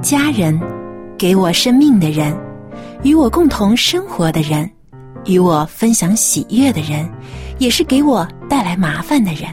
[0.00, 0.58] 家人，
[1.18, 2.32] 给我生命的人，
[3.02, 4.70] 与我共同生活的人，
[5.24, 7.08] 与我分享喜悦的人，
[7.58, 9.52] 也是给我带来麻烦的人。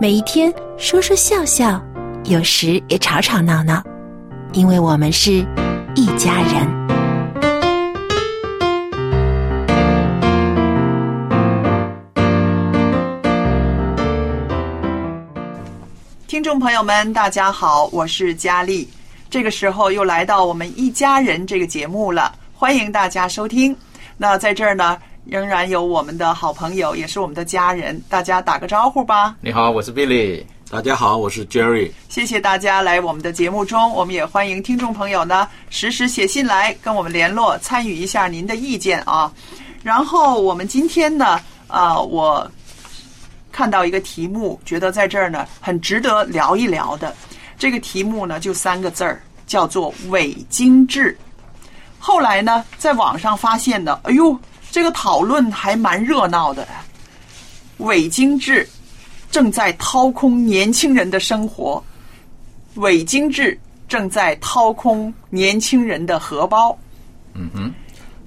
[0.00, 1.80] 每一天说说笑笑，
[2.24, 3.80] 有时也吵吵闹闹，
[4.52, 5.46] 因为我们是
[5.94, 6.82] 一家人。
[16.26, 18.88] 听众朋友们，大家好，我是佳丽。
[19.32, 23.74] 这个时候又来到我们一家人这个节目了，欢迎大家收听。
[24.18, 29.34] 那在这儿呢，仍然有我们的好朋友，也是我们的家人，大家打个招呼吧。
[29.40, 30.44] 你好，我是 Billy。
[30.70, 31.90] 大家好，我是 Jerry。
[32.10, 39.32] 谢谢大家来我们的节目中，我们也欢迎听众朋友呢实时写信来跟我们联络，参与一下您的意见啊。
[39.82, 42.46] 然后我们今天呢，啊、我
[43.50, 47.16] 看到一个题目，觉得在这儿呢很值得聊一聊的。
[47.62, 51.16] 这个题目呢就三个字儿，叫做伪精致。
[51.96, 54.36] 后来呢，在网上发现的，哎呦，
[54.72, 56.66] 这个讨论还蛮热闹的。
[57.76, 58.68] 伪精致
[59.30, 61.80] 正在掏空年轻人的生活，
[62.74, 63.56] 伪精致
[63.86, 66.76] 正在掏空年轻人的荷包。
[67.34, 67.72] 嗯哼，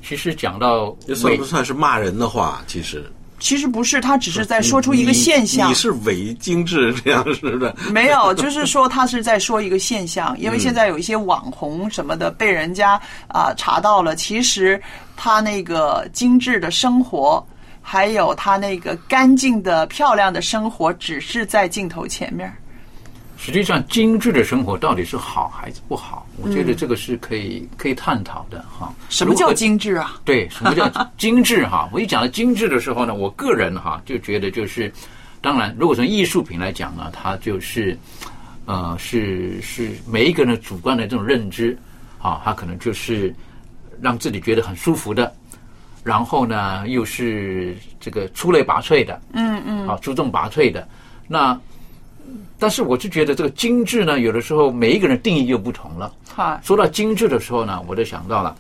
[0.01, 2.63] 其实讲到这算不算是骂人的话？
[2.67, 5.68] 其实其实不是，他只是在说出一个现象。
[5.68, 7.75] 你你是伪精致这样似的。
[7.91, 14.81] 没有，就是说他是在说一个现象，因为现在有一些网红什么的被人家啊、查到了，其实
[15.16, 17.46] 他那个精致的生活，
[17.81, 22.52] 还有他那个干净的漂亮的生活，只是在镜头前面。
[23.38, 26.25] 实际上精致的生活到底是好还是不好？
[26.41, 28.94] 我觉得这个是可以可以探讨的哈。
[29.09, 30.19] 什么叫精致啊？
[30.23, 31.90] 对，什么叫精致哈？
[31.94, 34.91] 我一讲到精致的时候呢，我个人哈就觉得就是，
[35.41, 37.97] 当然，如果从艺术品来讲呢，它就是
[38.66, 41.78] 呃是是每一个人主观的这种认知
[42.22, 43.34] 啊，它可能就是
[44.02, 45.31] 让自己觉得很舒服的，
[46.03, 50.88] 然后呢又是这个出类拔萃的，嗯嗯，啊出众拔萃的。
[51.28, 51.59] 那
[52.65, 56.11] 但是我就觉得这个精致呢，有的时候每一个人定义又不同了。
[56.35, 58.55] 哈，说到精致的时候呢，我就想到了，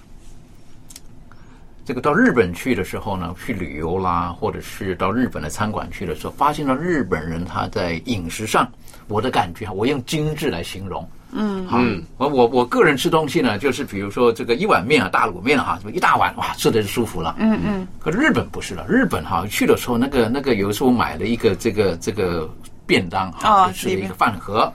[1.83, 8.71] 这个到日本去的时候呢，去旅游啦，或者是到日本的餐馆去的时候，发现了日本人他在饮食上，
[9.07, 11.09] 我的感觉，我用精致来形容。
[11.31, 11.81] 嗯，好，
[12.17, 17.35] 我我我个人吃东西呢，就是比如说这个一碗面啊，大卤面哈，什么一大碗，哇，吃的就舒服了。
[17.39, 17.87] 嗯嗯。
[17.99, 22.47] 可日本不是了，日本哈去的时候，那个那个有时候买了一个这个这个
[22.85, 24.71] 便当哈，啊就是一个饭盒，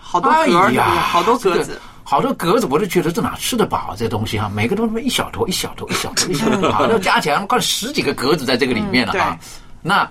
[0.00, 1.80] 好多格儿，对不对哎呀好多格子。
[2.06, 3.94] 好多格子，我都觉得这哪吃得饱啊？
[3.96, 9.38] 这东西哈，每个都他妈一小坨一小坨一小坨一小坨，好，那加起来快十几个格子在这个里面了嗯啊。
[9.80, 10.10] 那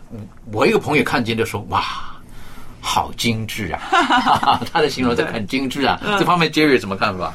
[0.51, 1.83] 我一个朋友看见就说：“哇，
[2.81, 3.79] 好精致啊！”
[4.73, 5.99] 他的形容这个很精致啊。
[6.03, 7.31] 嗯这方面 Jerry 有什么看法？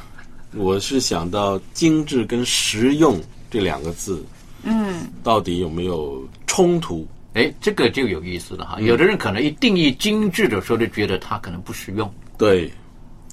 [0.55, 4.27] 我是想到精致跟实用这两个字，
[4.65, 7.07] 嗯，到底有没有冲突？
[7.39, 8.81] 哎，这个就有意思了哈。
[8.81, 12.69] 有的人可能一定义精致的时候，就觉得它可能不实用对，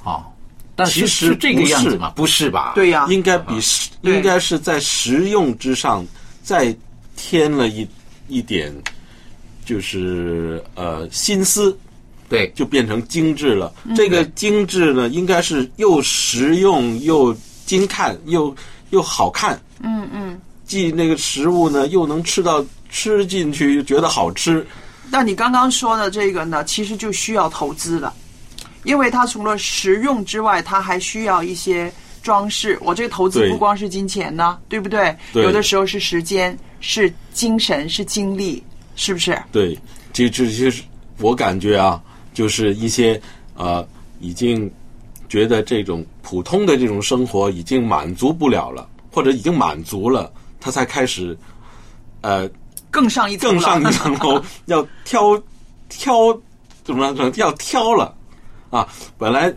[0.03, 0.27] 啊。
[0.75, 2.11] 但其实这个是样子吗？
[2.15, 2.73] 不是吧？
[2.75, 6.05] 对呀、应该比实应该是在实用之上
[6.43, 6.75] 再
[7.15, 7.87] 添了一
[8.27, 8.71] 一点，
[9.63, 11.75] 就是呃心思，
[12.27, 13.73] 对就变成精致了。
[13.95, 17.33] 这个精致呢，应该是又实用又
[17.65, 18.53] 精看又
[18.89, 19.59] 又好看。
[19.79, 24.65] 嗯嗯，既那个食物呢，又能吃到吃进去，又觉得好吃。
[25.09, 28.13] 那你刚刚说的这个呢，其实就需要投资了，
[28.83, 31.91] 因为它除了实用之外，它还需要一些
[32.23, 32.77] 装饰。
[32.81, 35.15] 我这个投资不光是金钱呢，对不对？
[35.31, 38.63] 对有的时候是时间，是精神，是精力，
[38.95, 39.39] 是不是？
[39.51, 39.77] 对，
[40.11, 40.81] 这这些是
[41.19, 42.01] 我感觉啊，
[42.33, 43.21] 就是一些
[43.53, 43.87] 呃
[44.19, 44.69] 已经
[45.29, 51.37] 觉得这种普通的这种生活已经满足不了了，或者已经满足了，他才开始
[52.21, 52.49] 呃
[52.95, 55.37] 更上一层更上一层楼， 要挑
[55.89, 56.33] 挑
[56.81, 57.29] 怎么着？
[57.35, 58.15] 要挑了
[58.69, 58.87] 啊！
[59.17, 59.53] 本来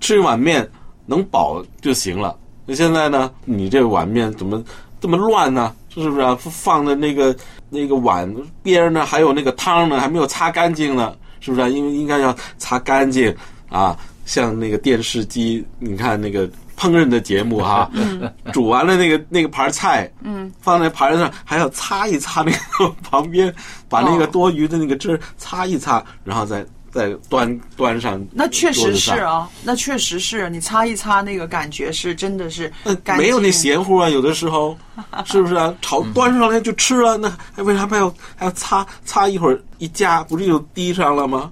[0.00, 0.66] 吃一碗面
[1.04, 3.30] 能饱就行了，那现在呢？
[3.44, 4.64] 你这碗面怎么
[5.02, 5.74] 这么乱呢？
[5.90, 6.34] 是不是啊？
[6.40, 7.36] 放的那个
[7.68, 8.26] 那个碗
[8.62, 11.68] 边儿呢，还有那个汤呢，还没有擦干净呢，是不是、啊？
[11.68, 13.34] 因为应该要擦干净
[13.68, 13.94] 啊！
[14.24, 17.90] 像那个电视机，你看那个烹饪的节目哈、
[18.52, 23.52] 煮完了那个那个盘菜，嗯，放在盘上还要擦一擦那个旁边，
[23.88, 28.24] 把那个哦多余的那个汁擦一擦，然后再再端端上。
[28.32, 29.12] 那确实是。
[29.20, 34.76] 啊，那确实是你擦一擦，那个感觉是真的是那没有那咸乎啊，有的时候
[35.26, 35.74] 是不是啊？
[35.82, 39.60] 炒端上来就吃了，那还为啥还要还要擦擦一会儿？
[39.78, 41.50] 一夹不是就滴上了吗？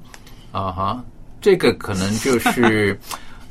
[0.53, 1.05] 啊哈，
[1.41, 2.99] 这个可能就是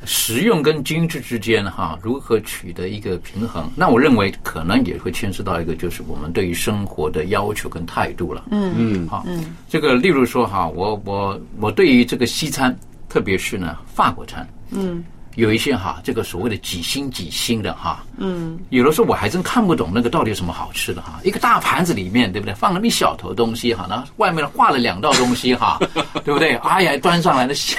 [0.05, 3.69] 实用跟精致之间哈，如何取得一个平衡？
[3.75, 8.45] 那我认为可能也会牵涉到一个，就是我们对于生活的要求跟态度了。
[8.51, 12.77] 嗯嗯，好，嗯这个例如说哈，我我我对于这个西餐，
[13.09, 15.03] 特别是呢法国餐，嗯，
[15.35, 21.19] 有一些哈，这个所谓的几星几星的哈，嗯，有的时候我还真看不懂那个到底有什么好吃的哈。
[21.23, 22.53] 一个大盘子里面，对不对？
[22.53, 25.77] 放那么一小坨东西哈，然后外面画了两道东西哈，
[26.23, 26.55] 对不对？
[26.57, 27.77] 哎呀，端上来的 吓，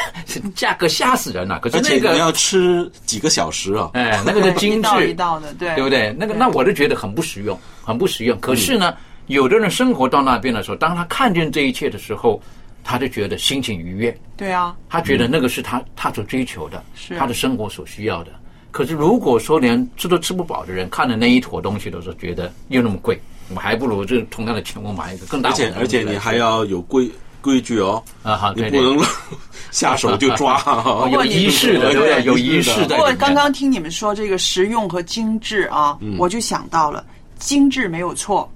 [0.55, 1.58] 价格吓死人了。
[1.61, 3.91] 可是而且那个你要吃几个小时啊？
[3.94, 6.14] 哎，那个的精 一道致一道的，对对不对？
[6.19, 8.38] 那个那我就觉得很不实用，很不实用。
[8.41, 8.94] 可是呢，
[9.29, 12.41] 有的人生活到那边的时候，当他看见这一切的时候，
[12.86, 17.18] 他就觉得心情愉悦，对啊，他觉得那个是他他所追求的，是。
[17.18, 18.30] 他的生活所需要的。
[18.70, 23.20] 可是如果说连吃都吃不饱的人，看着那一坨东西的时候，觉得又那么贵，
[23.52, 27.10] 我还不如这同样的钱我买一个更大而且而且你还要有规
[27.40, 28.98] 规矩哦，啊好，你不能
[29.72, 30.62] 下手就抓。
[30.66, 32.22] 哦， 有仪式的，对不对？
[32.24, 32.96] 有仪式的。
[32.96, 33.12] 不过。
[33.14, 36.16] 刚刚听你们说这个实用和精致啊，嗯。
[36.18, 37.04] 我就想到了
[37.38, 38.48] 精致没有错，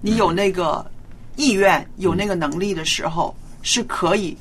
[0.00, 0.84] 你有那个
[1.36, 3.34] 意愿、有那个能力的时候，
[3.68, 4.34] 是可以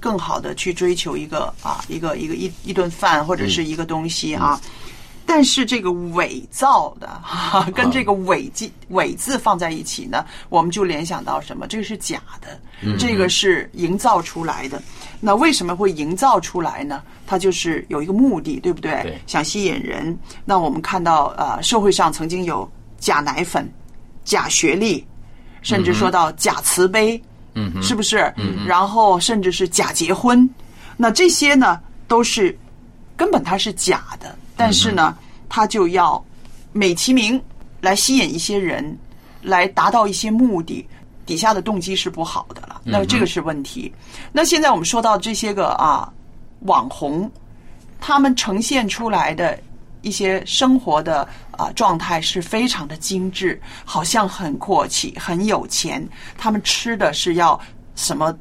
[0.00, 4.58] 更好的去追求一个啊一个一个一一顿饭或者是一个东西啊。
[5.26, 11.66] 但是这个伪造的 哈、跟这个伪字伪字放在一起呢，我们就联想到什么？
[11.66, 12.58] 这个是假的，
[12.98, 14.82] 这个是营造出来的。
[15.20, 17.02] 那为什么会营造出来呢？
[17.26, 19.02] 它就是有一个目的，对不对？
[19.02, 20.18] 对想吸引人。
[20.44, 23.66] 那我们看到呃，社会上曾经有假奶粉、
[24.24, 25.06] 假学历，
[25.62, 27.22] 甚至说到假慈悲，嗯，
[27.82, 28.32] 是不是？
[28.36, 30.48] 嗯，然后甚至是假结婚，
[30.96, 32.56] 那这些呢都是
[33.16, 35.16] 根本它是假的，但是呢，
[35.48, 36.22] 它就要
[36.72, 37.40] 美其名
[37.80, 38.96] 来吸引一些人，
[39.42, 40.86] 来达到一些目的，
[41.26, 43.92] 底下的动机是不好的了，那这个是问题。
[44.32, 46.12] 那现在我们说到这些个啊
[46.60, 47.30] 网红，
[48.00, 49.58] 他们呈现出来的
[50.04, 56.06] 一些生活的啊状态是非常的精致，好像很阔气、很有钱。
[56.38, 57.58] 他们吃的是要
[57.96, 58.32] 什么？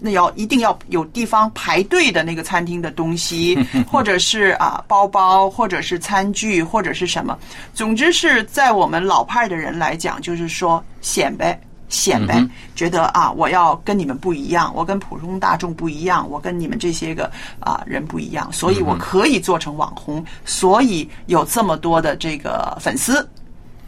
[0.00, 3.58] 那要一定要有地方排队的那个餐厅的东西，
[3.90, 7.36] 或者是啊包包，或者是餐具，或者是什么。
[7.74, 11.60] 总之是在我们老派的人来讲，就是说显摆。
[11.88, 17.30] 显摆，觉得啊，我要跟你们不一样，我跟普通大众不一样，我跟你们这些个
[17.60, 23.26] 啊人不一样，所以我可以做成网红，所以有这么多的这个粉丝。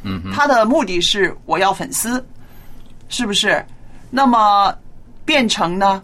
[0.02, 2.25] 嗯，他的目的是我要粉丝，
[3.09, 3.64] 是不是？
[4.09, 4.75] 那么
[5.25, 6.02] 变成呢，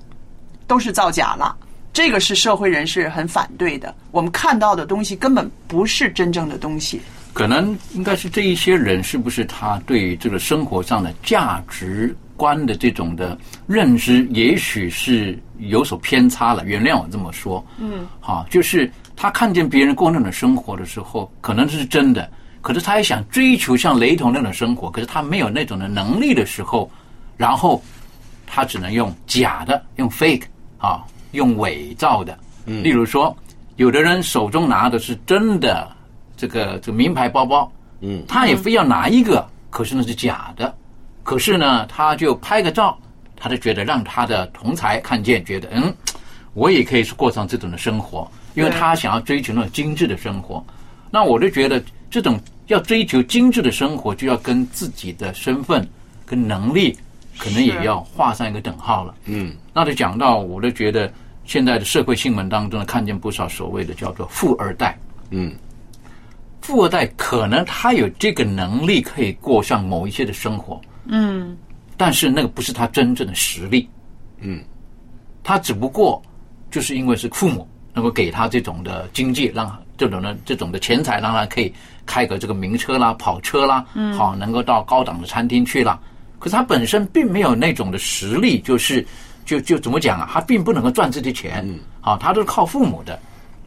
[0.66, 1.56] 都是造假了。
[1.92, 3.94] 这个是社会人士很反对的。
[4.10, 7.00] 我们看到的东西根本不是真正的东西。
[7.36, 16.64] 可能应该是这一些人，是不是他对这个生活上的价值观的这种的认知，也许是有所偏差了？
[16.64, 22.26] 原谅我这么说，嗯，好，就是他看见别人过那种生活的时候，可能是真的，
[22.62, 26.90] 可是他也想追求像雷同那种生活，可是他没有那种的能力的时候，
[27.36, 27.82] 然后
[28.46, 30.44] 他只能用假的，用 fake
[30.78, 32.38] 啊，用伪造的。
[32.64, 33.36] 嗯，例如说，
[33.76, 35.86] 有的人手中拿的是真的
[36.36, 40.74] 这个这个名牌包包，嗯，他也非要拿一个，可是那是假的。
[41.22, 42.96] 可是呢，他就拍个照，
[43.34, 45.92] 他就觉得让他的同才看见，觉得嗯，
[46.54, 50.64] 我也可以过上这种的生活，因为他想要追求那种精致的生活。
[51.10, 55.88] 那我就觉得这种要追求精致的生活，就要跟自己的身份
[56.24, 56.96] 跟能力，
[57.38, 59.14] 可能也要画上一个等号了。
[59.24, 61.12] 嗯，那就讲到，我就觉得
[61.44, 64.98] 现在的社会新闻当中呢，看见不少所谓的叫做富二代。
[65.30, 65.52] 嗯，
[66.62, 71.56] 富二代可能他有这个能力，可以过上某一些的生活，嗯，
[71.96, 73.88] 但是那个不是他真正的实力。
[74.40, 74.62] 嗯，
[75.42, 76.20] 他只不过
[76.70, 81.72] 就是因为是父母能够给他这种的经济，让这种的这种的钱财，让他可以
[82.04, 85.98] 开个这个名车啦、跑车啦，嗯，好，能够到高档的餐厅去啦。
[86.38, 89.06] 可是他本身并没有那种的实力，就是
[89.44, 90.28] 就就怎么讲啊？
[90.30, 93.18] 他并不能够赚这些钱，嗯好，他都是靠父母的。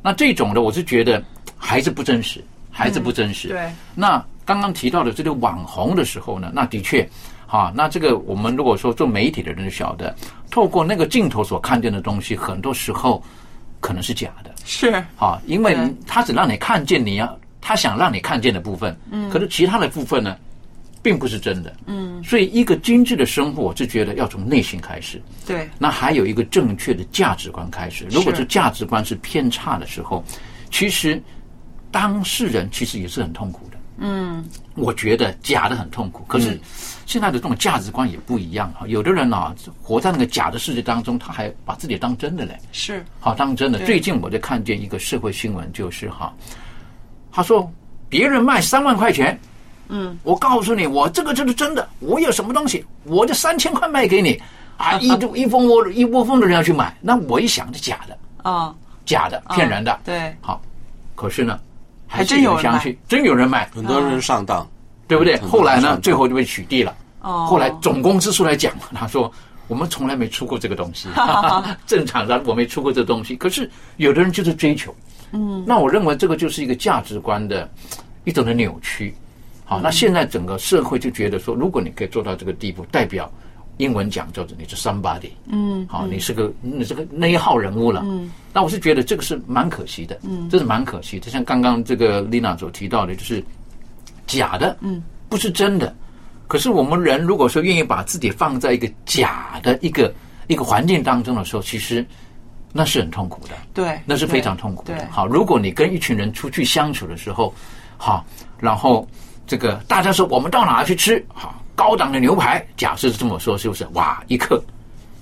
[0.03, 1.21] 那这种的，我是觉得
[1.57, 3.49] 还是不真实，还是不真实。
[3.49, 3.71] 对。
[3.95, 7.07] 那刚刚提到的这个网红的时候呢，那的确，
[7.45, 10.15] 哈，那这个我们如果说做媒体的人晓得，
[10.49, 13.23] 透过那个镜头所看见的东西，很多时候
[13.79, 14.51] 可能是假的。
[14.65, 14.91] 是。
[15.17, 20.35] 啊，因为他只让你看见你要他想让你看见的部分，嗯，可是其他的部分呢？
[21.01, 25.65] 并不是真的，嗯，所以一个精致的生活，我是觉得要从内心开始，对。
[25.77, 28.05] 那还有一个正确的价值观开始。
[28.11, 30.21] 如果是价值观是偏差的时候，
[30.69, 31.23] 其实
[31.91, 33.77] 当事人其实也是很痛苦的。
[34.01, 36.23] 嗯，我觉得假的很痛苦。
[36.27, 36.59] 可是
[37.05, 38.87] 现在的这种价值观也不一样啊。
[38.87, 42.57] 有的人啊，活在那个假的世界当中，他还把自己当真的嘞。
[42.71, 43.79] 是，好当真的。
[43.85, 46.33] 最近我就看见一个社会新闻，就是哈，
[47.31, 47.69] 他说
[48.07, 49.37] 别人卖三万块钱。
[49.91, 51.89] 嗯，我告诉你，我这个就是真的。
[51.99, 54.39] 我有什么东西，我就三千块卖给你
[54.77, 54.99] 啊！
[55.01, 59.99] 一一蜂窝一窝蜂的人要去买，那我一想是假的啊，假的，骗人的。
[60.05, 60.61] 对，好，
[61.15, 61.59] 可是呢，
[62.09, 64.67] 还真有人相信，真有人买，很多人上当，
[65.07, 65.37] 对不对？
[65.41, 66.93] 后来呢，最后就被取缔了。
[67.21, 69.31] 哦，后来总公司出来讲，他说
[69.67, 71.07] 我们从来没出过这个东西，
[71.85, 73.35] 正常的我没出过这东西。
[73.35, 74.93] 可是有的人就是追求，
[75.31, 77.69] 嗯，那我认为这个就是一个价值观的
[78.23, 79.13] 一种的扭曲。
[79.65, 83.31] 好，那现在整个社会就觉得说，如果你可以做到这个地步，代表
[83.79, 91.31] 英文讲叫做你是 somebody，嗯，好，你是个你是个那一号人物了，嗯，那我是觉得这个是蛮可惜的，嗯，这是蛮可惜的。
[91.31, 93.41] 像刚刚这个丽娜所提到的，就是
[94.27, 95.95] 假的，嗯，不是真的。
[96.45, 100.13] 可是我们人如果说愿意把自己放在一个假的一个
[100.47, 102.05] 一个环境当中的时候，其实
[102.73, 105.07] 那是很痛苦的，对，那是非常痛苦的。
[105.09, 107.53] 好，如果你跟一群人出去相处的时候，
[107.97, 108.25] 好，
[108.59, 109.07] 然后。
[109.47, 112.61] 这个大家说我们到哪去吃好高档的牛排？
[112.75, 113.87] 假设是这么说，是不是？
[113.93, 114.61] 哇，一克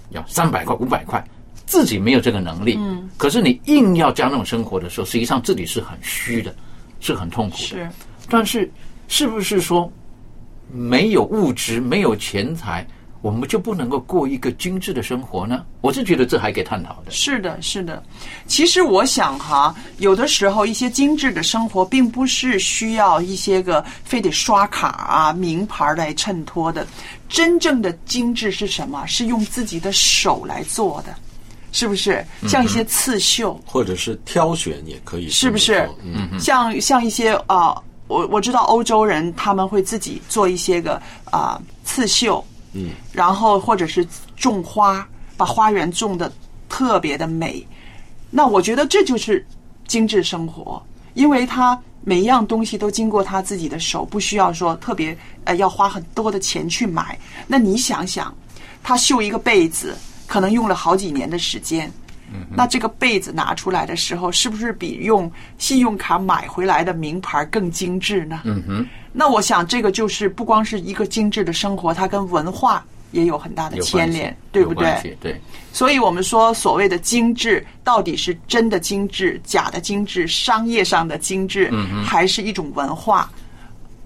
[0.09, 1.23] 要三百块、五百块，
[1.67, 2.75] 自己没有这个能力。
[2.79, 3.07] 嗯。
[3.15, 6.55] 可是你硬要加那种生活的时候，实际上自己是很虚的，
[6.99, 7.63] 是很痛苦的。
[7.63, 7.89] 是。
[8.27, 8.67] 但是，
[9.07, 9.91] 是不是说
[10.73, 12.83] 没有物质、没有钱财？
[13.21, 15.65] 我们就不能够过一个精致的生活呢？
[15.81, 17.11] 我是觉得这还可以探讨的。
[17.11, 18.01] 是的，是的。
[18.45, 26.85] 其实我想哈，有的时候一些精致的生活，并不是需要一些个非得刷卡啊、名牌来衬托的。
[27.27, 29.05] 真正的精致是什么？
[29.07, 31.13] 是用自己的手来做的，
[31.71, 32.25] 是不是？
[32.47, 35.89] 像一些刺绣，或者是挑选也可以，是不是？
[36.03, 37.75] 嗯，像像一些啊，
[38.07, 42.45] 我我知道欧洲人他们会自己做一些个啊刺绣。
[42.73, 44.05] 嗯，然后或者是
[44.35, 46.31] 种花，把花园种的
[46.67, 47.65] 特别的美，
[48.29, 49.45] 那我觉得这就是
[49.87, 50.81] 精致生活，
[51.13, 57.17] 因为他每一样东西都经过他自己的手，不需要说特别呃要花很多的钱去买。
[57.47, 58.33] 那你想想，
[58.83, 59.95] 他绣一个被子，
[60.27, 61.91] 可能用了好几年的时间，
[62.31, 68.41] 嗯，那这个被子拿出来的时候，是不是比用信用卡买回来的名牌更精致呢？
[68.43, 68.85] 嗯哼。
[69.19, 75.17] 那我想，这个就是不光是一个精致的生活，它跟文化也有很大的牵连，对不对？
[75.19, 75.41] 对。
[75.73, 81.73] 所以我们说，所谓的精致，到底是真的精致、假的精致、商业上的精致，
[82.05, 83.27] 还是一种文化，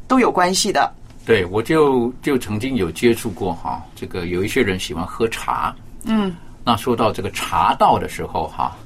[0.07, 0.89] 都有关系的。
[1.25, 5.75] 对，我就就曾经有接触过哈，这个有一些人喜欢喝茶，
[6.05, 8.77] 嗯，那说到这个茶道的时候哈，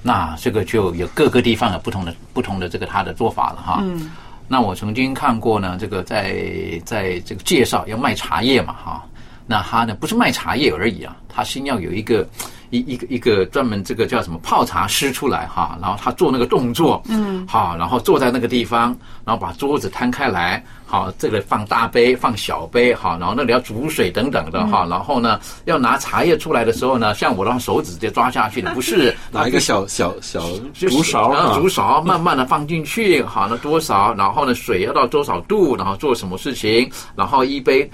[0.00, 4.12] 那这个就有各个地方有不同的不同的这个他的做法了哈，嗯。
[4.48, 6.34] 那我曾经看过呢，这个在
[6.84, 9.04] 在这个介绍要卖茶叶嘛，哈，
[9.46, 12.26] 那他呢不是卖茶叶而已啊，他先要有一个
[12.70, 20.64] 一一个一个专门这个叫什么泡茶师出来哈，然后他做那个动作，嗯，好，然后坐在那个地方，然后把桌子摊开来。
[20.96, 30.40] 好，这个放大杯，放小杯，好，然后那里要煮水等等的哈，然后呢，要拿茶叶出来的时候呢，像我的手指直接抓下去的， 不是拿一个小小小
[30.72, 37.86] 竹勺，然后竹勺慢慢的放进去，好，那多少，然后呢，水要到多少度，然后做什么事情，然后一杯，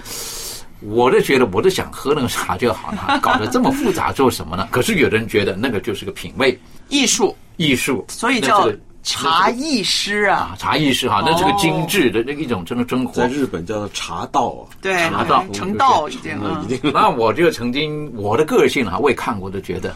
[0.79, 4.65] 我都觉得我都想喝那个茶就好了， 搞得这么复杂做什么呢？
[4.71, 6.57] 可是有的人觉得那个就是个品味
[6.87, 8.71] 艺术，艺术，所以叫。
[9.03, 15.45] 茶艺师啊，茶艺师哈，那是个精致的那一种真的生活，在日本叫做茶道啊，对，茶道。
[15.53, 16.91] 成道已经 已经。
[16.93, 19.93] 那我就曾经我的个性啊，我也看过，都觉得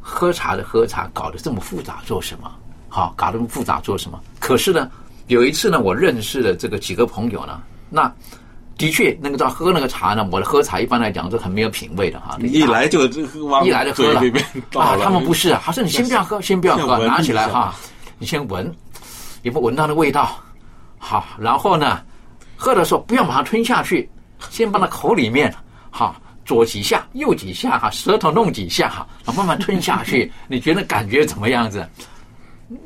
[0.00, 2.50] 喝茶的喝茶搞得这么复杂做什么？
[2.88, 4.18] 好，搞得这么复杂做什么？
[4.40, 4.90] 可是呢，
[5.26, 7.60] 有一次呢，我认识了这个几个朋友呢，
[7.90, 8.10] 那
[8.78, 12.38] 的确，那个叫喝那个茶呢，我的喝茶一般来讲是很没有品味的哈。
[12.40, 13.04] 一来就
[13.64, 14.20] 一来就喝了。
[14.74, 17.74] 啊，他们不是啊，他说你先不要喝，先不要喝，拿起来哈，
[18.18, 18.66] 你先闻，
[19.42, 20.38] 有没有闻到那味道？
[20.98, 22.00] 好，然后呢，
[22.56, 24.08] 喝的时候不要马上吞下去，
[24.50, 25.54] 先放到口里面，
[25.90, 26.16] 好。
[26.46, 30.30] 左几下，右几下，哈，舌头弄几下，哈，慢慢吞下去。
[30.46, 31.84] 你觉得感觉怎么样子？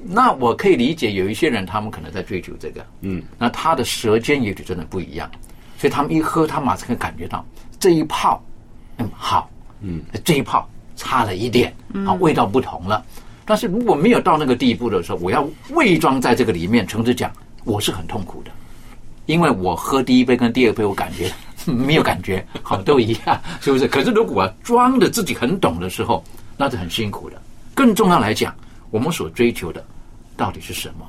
[0.03, 5.31] 那我可以理解，有一些人他们可能在追求这个，嗯，那他的舌尖也许真的不一样，
[5.77, 7.45] 所以他们一喝，他马上可以感觉到
[7.79, 8.43] 这一泡，
[8.97, 9.51] 嗯，好，
[9.83, 11.71] 嗯，这一泡差了一点，
[12.07, 13.05] 啊，味道不同了。
[13.51, 17.33] 但是如果没有到那个地步的时候，我要伪装在这个里面，诚实讲，
[17.65, 18.51] 我是很痛苦的，
[19.27, 21.29] 因为我喝第一杯跟第二杯，我感觉
[21.67, 23.89] 没有感觉，好都一样，是不是？
[23.89, 26.23] 可是如果我装的自己很懂的时候，
[26.57, 27.43] 那是很辛苦的。
[27.75, 28.55] 更重要来讲，
[28.93, 29.85] 我们所追求的
[30.37, 31.05] 到底是什么？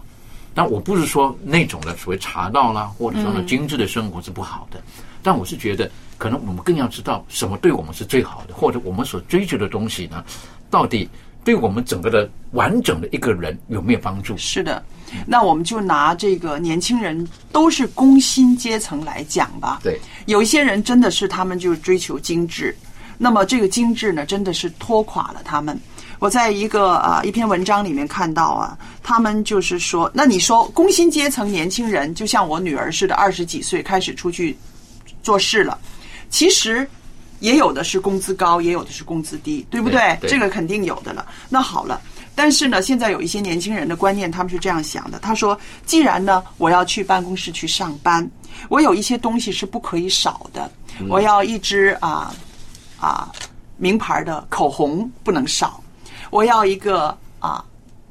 [0.55, 4.81] 但我不是说那种的所谓茶道啦，或者说呢精致的生活是不好的，
[5.21, 10.25] 但我是觉得，可能我们更要知道什么对我们是最好的，或者我们所追求的东西呢，
[10.71, 11.07] 到底
[11.43, 14.37] 对我们整个的完整的一个人有没有帮助？
[14.37, 14.83] 是的，
[15.25, 19.79] 那我们就拿这个年轻人都是工薪阶层来讲吧。
[19.83, 22.75] 对，有一些人真的是他们就追求精致，
[23.17, 25.79] 那么这个精致呢，真的是拖垮了他们。
[26.19, 34.55] 我在一个啊、一篇文章里面看到啊，他们就是说，那你说工薪阶层年轻人，就像我女儿似的，二十几岁开始出去
[35.23, 35.79] 做事了，
[36.29, 36.87] 其实
[37.41, 39.99] 也有的是工资高，也有的是工资低，对不对？
[39.99, 41.25] 对对这个肯定有的了。
[41.49, 42.01] 那好了。
[42.33, 45.19] 但是呢，现在有一些年轻人的观念，他们是这样想的。
[45.19, 45.55] 他说
[45.85, 48.27] ：“既然呢，我要去办公室去上班，
[48.69, 50.71] 我有一些东西是不可以少的。
[51.09, 52.33] 我要一支啊
[52.97, 53.29] 啊
[53.75, 55.83] 名牌的口红不能少，
[56.29, 57.63] 我要一个啊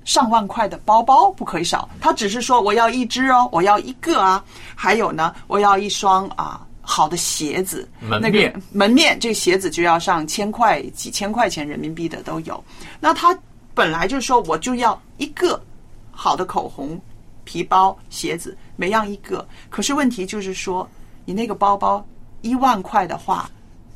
[0.04, 1.88] 上万块的包包不可以少。
[1.98, 4.44] 他只是说我要一只哦，我要一个啊。
[4.74, 12.64] 还有呢，我要一双啊好的鞋子，那门面个门面这鞋子就要上千块、几千块钱人民币的都有。
[12.98, 13.38] 那他
[13.74, 15.62] 本来就是说我就要一个
[16.10, 17.00] 好的口红、
[17.44, 19.46] 皮包、鞋子，每样一个。
[19.68, 20.86] 可是问题就是说，
[21.24, 22.04] 你那个包包
[22.42, 23.48] 一万块的话，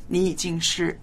[0.07, 0.97] 你已经是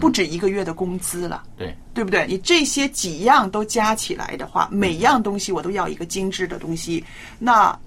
[0.00, 1.42] 不止一个月的工资了。
[1.58, 2.26] 对，对不对？
[2.26, 7.04] 你这些几样都加起来的话，每样东西我都要一个精致的东西，
[7.38, 7.78] 那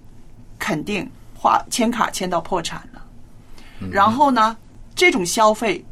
[0.60, 2.97] 肯定花签卡签到破产了。
[3.92, 4.56] 然后呢，
[4.96, 5.84] 这种消费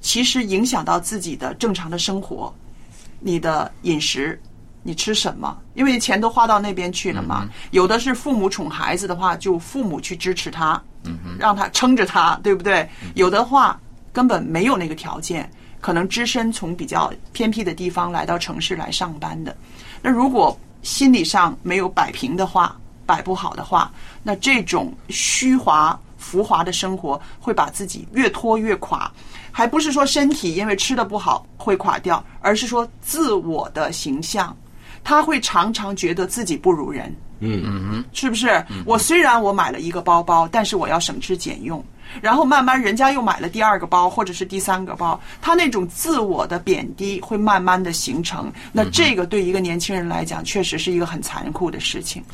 [0.00, 2.54] 其实影响到自己的正常的生活，
[3.20, 4.40] 你的饮食，
[4.82, 5.56] 你吃什么？
[5.74, 7.48] 因为钱都花到那边去了嘛。
[7.70, 10.80] 有的是父母宠孩子的话，就父母去支持他，
[11.38, 12.88] 让他撑着他，对不对？
[13.14, 13.80] 有的话
[14.12, 19.56] 根本没有那个条件，可能只身从比较偏僻的地方来到城市来上班的。
[20.02, 22.76] 那如果心理上没有摆平的话，
[23.06, 23.90] 摆不好的话，
[24.22, 29.10] 那这种虚华浮华的生活会把自己越拖越垮。
[29.52, 34.56] 还不是说身体因为吃的不好会垮掉，而是说自我的形象，
[35.04, 37.14] 他会常常觉得自己不如人。
[37.40, 38.64] 嗯嗯是不是？
[38.86, 41.84] 我虽然我买了一个包包，但是我要省吃俭用，
[42.22, 48.50] 然后慢慢人家又买了第二个包或者是第三个包，他那种自我的贬低会慢慢的形成。
[48.72, 52.24] 那这个对一个年轻人来讲，确实是一个很残酷的事情。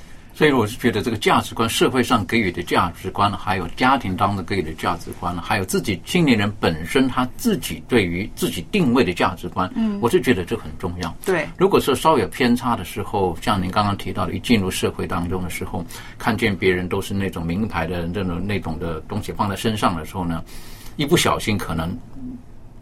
[0.41, 11.15] 所以我是觉得这个价值观，社会上给予的价值观，还有家庭当中给予的价值观，还有自己青年人本身他自己对于自己定位的价值观，嗯，我是觉得这很重要。
[11.27, 15.85] 对，如果说稍有偏差的时候，像您刚刚提到的，一进入社会当中的时候，
[16.17, 20.43] 看见别人都是那种名牌的这种那种的东西放在身上的时候呢，
[20.97, 21.95] 一不小心可能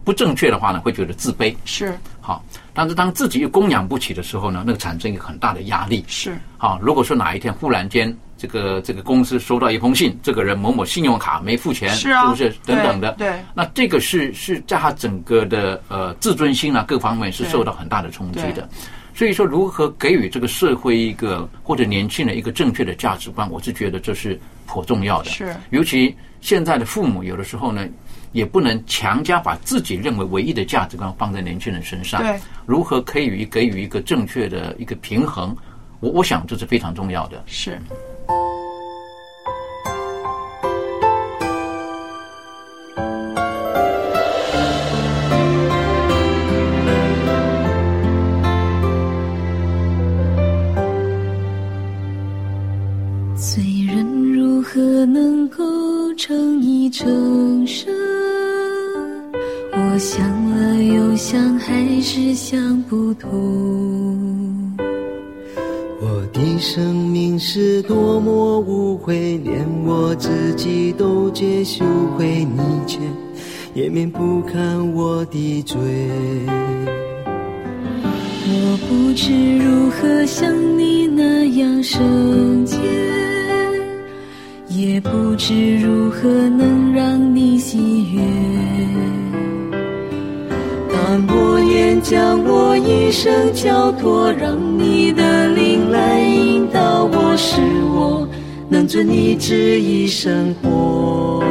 [0.03, 1.55] 不正确的话呢，会觉得自卑。
[1.65, 6.03] 是好，但是当自己又供养不起的时候呢，那个产生一个很大的压力。
[6.07, 13.11] 是，好，如果说哪一天忽然间这个这个公司收到一封信，这个人某某信用卡没付钱，是啊不是等等的？
[13.13, 18.67] 对对那这个是是在他整个的呃自尊心啊各方面是受到很大的冲击的。
[19.13, 25.29] 所以说，如何给予这个社会一个或者年轻人一个正确的价值观，我是觉得这是颇重要的。
[25.29, 27.85] 是尤其现在的父母有的时候呢，
[28.31, 32.21] 也不能强加把自己认为唯一的价值观放在年轻人身上。
[32.21, 35.55] 对，如何可以给予一个正确的一个平衡，
[35.99, 37.41] 我我想这是非常重要的。
[37.45, 37.79] 是。
[53.35, 55.63] 罪人如何能够
[56.19, 57.89] 成一成圣？
[59.71, 63.29] 我想了又想，还是想不通。
[66.01, 71.85] 我的的生命是多么无悔，连我自己都觉羞
[72.17, 72.99] 愧，你却
[73.73, 75.77] 也免不看我的罪。
[78.45, 82.77] 我不知如何像你那样圣洁，
[84.69, 88.21] 也不知如何能让你喜悦。
[90.91, 97.59] 但我愿将我一生交托，让你的灵来引导我，使
[97.91, 98.27] 我
[98.69, 101.43] 能遵你旨意生活。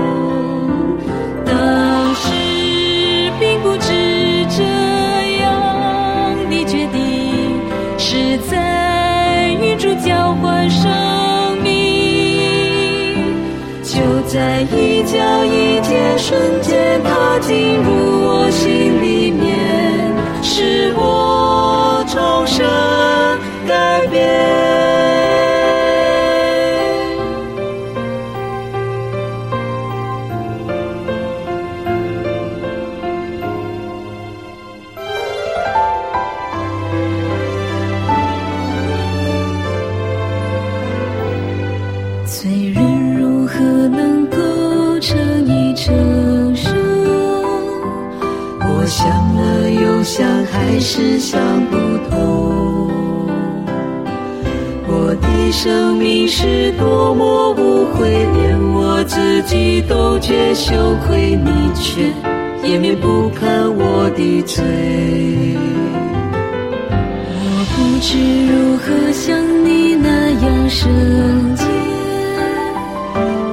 [14.29, 23.48] 在一角一阶瞬间，它进入我心里面，使我重生。
[55.53, 60.75] 生命是多么无悔，连我自己都觉羞
[61.07, 62.03] 愧，你却
[62.69, 64.65] 也免不看我的罪。
[67.31, 70.89] 我不知如何像你那样圣
[71.57, 71.65] 洁，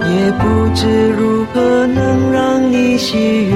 [0.10, 3.54] 也不知如何能让你喜悦。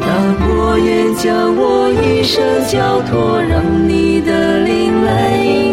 [0.00, 0.10] 但
[0.48, 4.11] 我愿将我一生交托，让你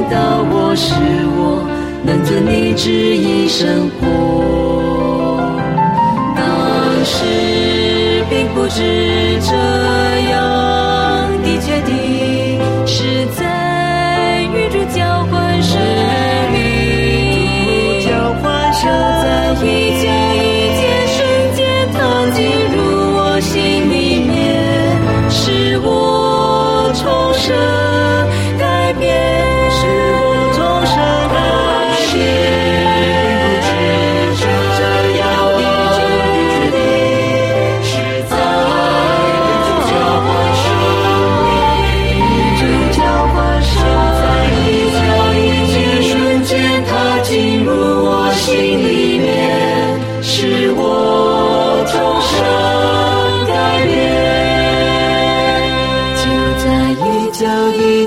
[0.09, 0.93] 到我，是
[1.37, 1.63] 我
[2.03, 3.99] 能遵你旨意生活。
[6.35, 8.81] 当时并不知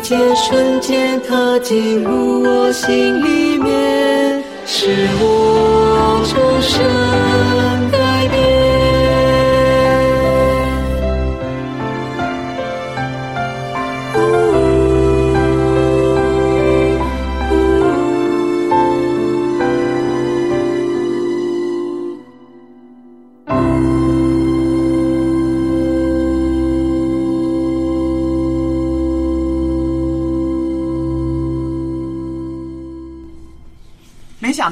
[0.03, 3.42] 间瞬间，它进入我心里。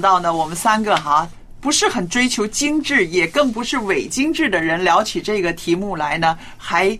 [0.00, 1.28] 到呢，我们三个哈
[1.60, 6.98] 不是很追求精致，也更不是伪精致的人，聊起这个题目来呢，还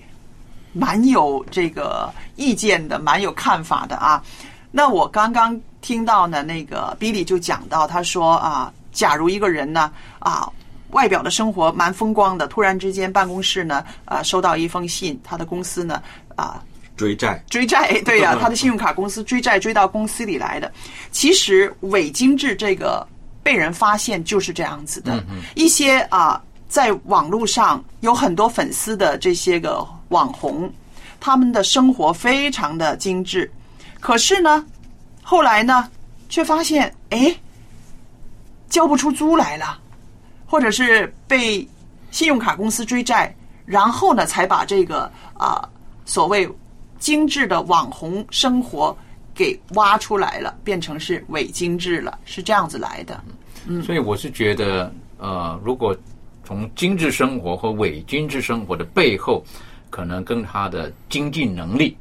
[0.73, 4.23] 蛮有这个意见的，蛮有看法的啊。
[4.71, 10.49] 那我刚刚听到呢，那个 Billy 就讲到，他说啊，假如一个人呢啊，
[10.91, 16.03] 外表的生活蛮风光的，突然之间办公室呢啊收到一封信，他的公司呢
[16.37, 16.63] 啊
[17.01, 20.71] 追债，追债，对呀、他的信用卡公司追债追到公司里来的。
[21.11, 23.07] 其实伪精致这个
[23.43, 30.71] 被人发现就是这样子的，一些啊，在网络上有很多粉丝的这些个网红，
[31.19, 33.51] 他们的生活非常的精致，
[33.99, 34.63] 可是呢，
[35.23, 35.89] 后来呢，
[36.29, 37.35] 却发现哎，
[38.69, 39.79] 交不出租来了，
[40.45, 41.67] 或者是被
[42.11, 43.35] 信用卡公司追债，
[43.65, 45.67] 然后呢，才把这个啊
[46.05, 46.47] 所谓
[47.01, 48.97] 精致的网红生活
[49.35, 53.21] 给挖出来了，变成是伪精致了，是这样子来的。
[53.67, 55.97] 嗯所以我是觉得，呃，如果
[56.45, 59.45] 从精致生活和伪精致生活的背后，
[59.89, 61.97] 可能跟他的经济能力，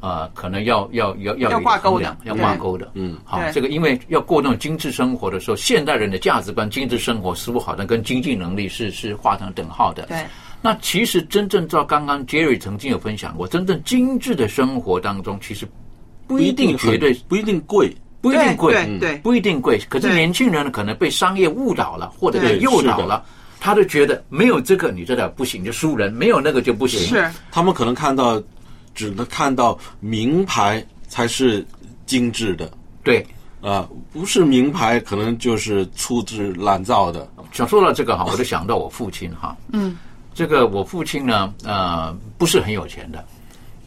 [0.00, 2.90] 啊、可能要要要要挂钩的要挂钩的。
[2.94, 10.06] 嗯，好，这个因为要过那种精致生活的时候，现代人的价值观、精致生活似乎好像跟经济能力是是画上等号的。
[10.06, 10.24] 对，
[10.62, 15.66] 那其实真正照刚刚 Jerry 曾经有分享过，真正精致的生活当中，其实
[16.26, 19.78] 不一定绝对不一定贵，不一定贵，对对不一定贵。
[19.88, 23.24] 可是年轻人呢，可能被商业误导了，或者对被诱导了，
[23.58, 27.00] 他就觉得没有这个你这点不行，就输人；没有那个就不行。
[27.00, 28.42] 是他们可能看到
[28.94, 31.66] 只能看到名牌才是
[32.06, 32.70] 精致的
[33.02, 33.26] 对。
[33.62, 37.30] 啊、不是名牌可能就是粗制滥造的。
[37.52, 39.54] 想说到这个哈，我就想到我父亲哈。
[39.74, 39.98] 嗯，
[40.34, 43.24] 这个我父亲呢，呃，不是很有钱的，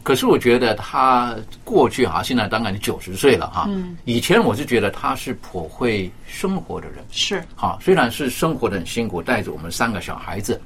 [0.02, 3.64] 可是我觉得他过去哈，现在当然九十岁了哈。
[3.68, 7.04] 嗯，以前我是觉得他是颇会生活的人。
[7.10, 10.60] 是，好，虽然是生活的很辛苦，带着我们三个小孩子，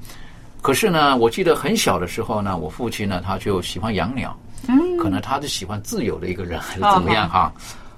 [0.60, 4.36] 可是呢，我记得很小的时候呢，我父亲呢他就喜欢养鸟，
[4.66, 7.52] 嗯，可能他是喜欢自由的一个人，还是怎么样哈。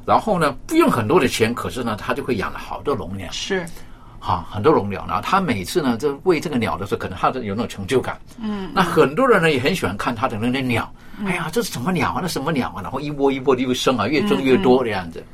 [0.07, 3.31] 然后呢，不用很多的钱，可是呢，他就会养了好多笼鸟。
[3.31, 3.67] 是
[4.21, 8.21] 哈，很多笼鸟，然后他每次呢，就喂这个鸟的时候，可能他的有那种成就感。
[8.39, 10.93] 嗯，那很多人呢也很喜欢看他的那些鸟。
[11.25, 12.21] 哎呀，这是什么鸟啊？
[12.21, 12.83] 那什么鸟啊？
[12.83, 15.25] 然后一窝一窝的又生啊，越生越多这样子。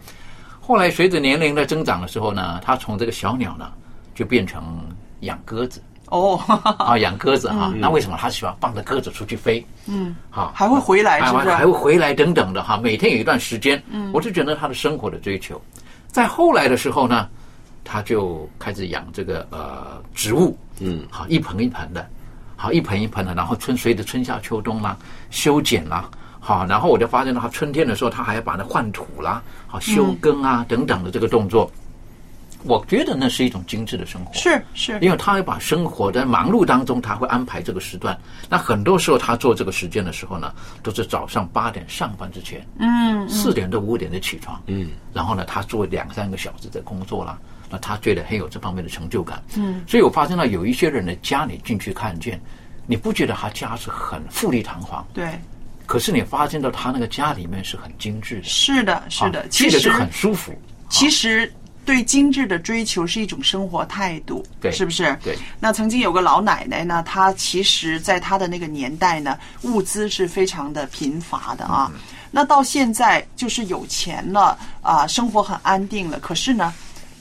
[0.61, 3.71] 后来随着年龄的增长的时候呢，他从这个小鸟呢，
[4.15, 4.81] 就变成
[5.21, 6.37] 养鸽子哦，
[6.79, 7.73] 啊，养鸽子啊。
[7.77, 9.65] 那为什么他喜欢放着鸽子出去飞？
[9.87, 11.51] 嗯，好，还会回来，还是不是？
[11.51, 15.61] 还会回来等等的哈，每天有一段时间，嗯，我就觉得他的生活的追求。
[16.09, 17.29] 在后来的时候呢，
[17.87, 22.07] 他就开始养这个呃植物，嗯，好一盆一盆的，
[22.57, 24.97] 好一盆一盆的，然后春随着春夏秋冬啦，
[25.31, 31.71] 修剪啦，好，然后我就发现他春天的时候，他还要把它换土啦，好修根啊、等等的这个动作。
[32.65, 38.19] 我觉得那是一种精致的生活，是是，因为他会把生活在忙碌当中，他会安排这个时段。
[38.49, 52.41] 那很多时候他做这个时间的时候呢，都是早上八点上班之前，嗯，四点到五点就起床，嗯，然后呢，他做两三个小时的工作啦，那他觉得很有这方面的成就感，嗯，所以我发现到有一些人的家里进去看见，
[52.87, 55.39] 你不觉得他家是很富丽堂皇，对，
[55.85, 60.53] 可是你发现到他那个家里面是很精致的，是的，是的啊，其实是很舒服，
[60.89, 61.53] 其实
[61.85, 65.19] 对精致的追求是一种生活态度，对是不是？
[65.25, 65.37] 对。
[65.59, 71.91] 那曾经有个老奶奶呢，她其实在她的那个年代呢，物资是非常的贫乏的啊。
[72.31, 76.73] 那到现在就是有钱了啊，生活很安定了，可是呢。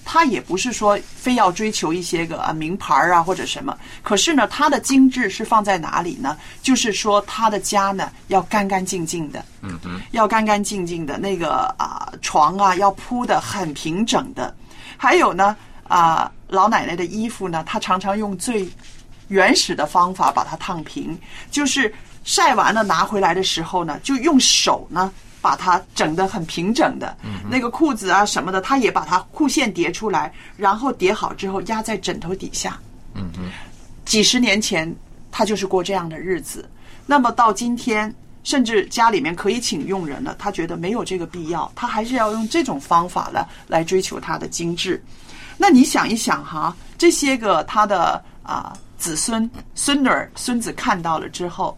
[0.06, 6.38] 她也不是说非要追求一些个啊名牌啊或者什么，可是呢，她的精致是放在哪里呢？
[6.62, 14.56] 就是说她的家呢要干干净净的，嗯嗯，要干干净净的，那个啊床啊要铺的很平整的，
[14.96, 18.70] 还有呢啊老奶奶的衣服呢，她常常用最
[19.28, 21.18] 原始的方法把它烫平，
[21.50, 21.92] 就是
[22.24, 25.12] 晒完了拿回来的时候呢，就用手呢
[25.46, 27.16] 把它整得很平整的，
[27.48, 32.80] 那个裤子啊什么的，他也把它裤线叠出来，然后叠好之后压在枕头底下。
[33.14, 33.52] 嗯嗯，
[34.06, 34.92] 几十年前，
[35.30, 36.68] 他就是过这样的日子。
[37.06, 38.12] 那么到今天，
[38.44, 45.00] 甚至家里面可以请佣人了，他觉得没有这个必要，他还是要用这种方法呢来追求他的精致。
[45.58, 51.78] 那你想一想哈，这些个他的啊子孙、孙女儿、孙子看到了之后，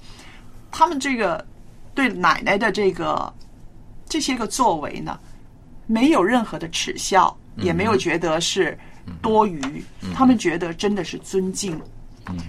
[0.71, 1.45] 他们这个
[1.93, 3.33] 对奶奶的这个
[4.09, 5.19] 这些个作为呢，
[5.85, 8.77] 没有任何的耻笑，也没有觉得是
[9.21, 11.79] 多余，他们觉得真的是尊敬。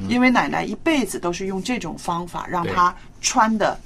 [0.08, 3.78] 因为奶奶一辈子都是用这种方法让对她穿的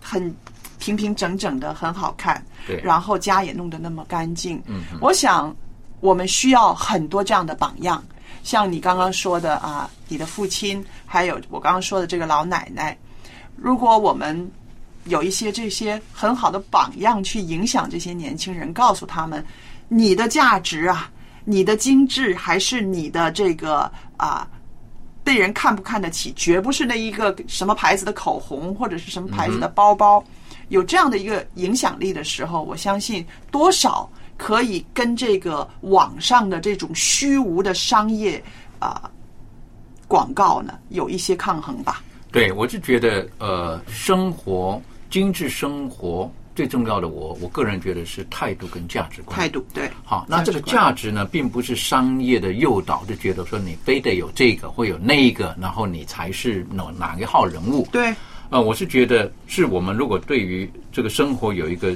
[0.00, 0.34] 很
[0.80, 2.44] 平平整整的，很好看。
[2.66, 4.60] 对然后家也弄得那么干净。
[4.66, 5.54] 嗯我想
[6.00, 8.02] 我们需要很多这样的榜样，
[8.42, 12.96] 像你刚刚说的啊，你的父亲，还有我刚刚说的这个老奶奶。
[13.56, 14.50] 如果我们
[15.04, 19.44] 有一些这些很好的榜样去影响这些年轻人，告诉他们
[19.88, 21.10] 你的价值啊，
[21.44, 24.46] 你的精致还是你的这个啊。
[25.22, 30.22] 被人看不看得起，绝不是那一个什么牌子的口红或者是什么牌子的包包，
[30.68, 38.44] 有这样的一个影响力的时候，我相信多少可以跟这个网上的这种虚无的商业
[38.78, 39.10] 啊、
[40.06, 42.04] 广告呢有一些抗衡吧。
[42.30, 44.78] 对，我就觉得呃，生活
[45.14, 49.38] 精致生活最重要的我，我个人觉得是态度跟价值观。
[49.38, 57.86] 态度对，好，那这个价值呢，并不是商业的诱导，就觉得说你非得有这个或有那个，然后你才是哪哪一号人物。
[57.92, 58.12] 对，
[58.50, 61.94] 呃，我是觉得是我们如果对于这个生活有一个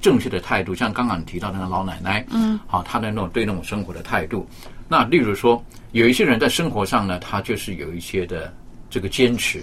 [0.00, 4.48] 正确的态度，像刚刚你提到的那个老奶奶，嗯，好，她的那种对那种生活的态度。
[4.88, 8.50] 那例如说，有一些人在生活上呢，他就是有一些的
[8.88, 9.62] 这个坚持。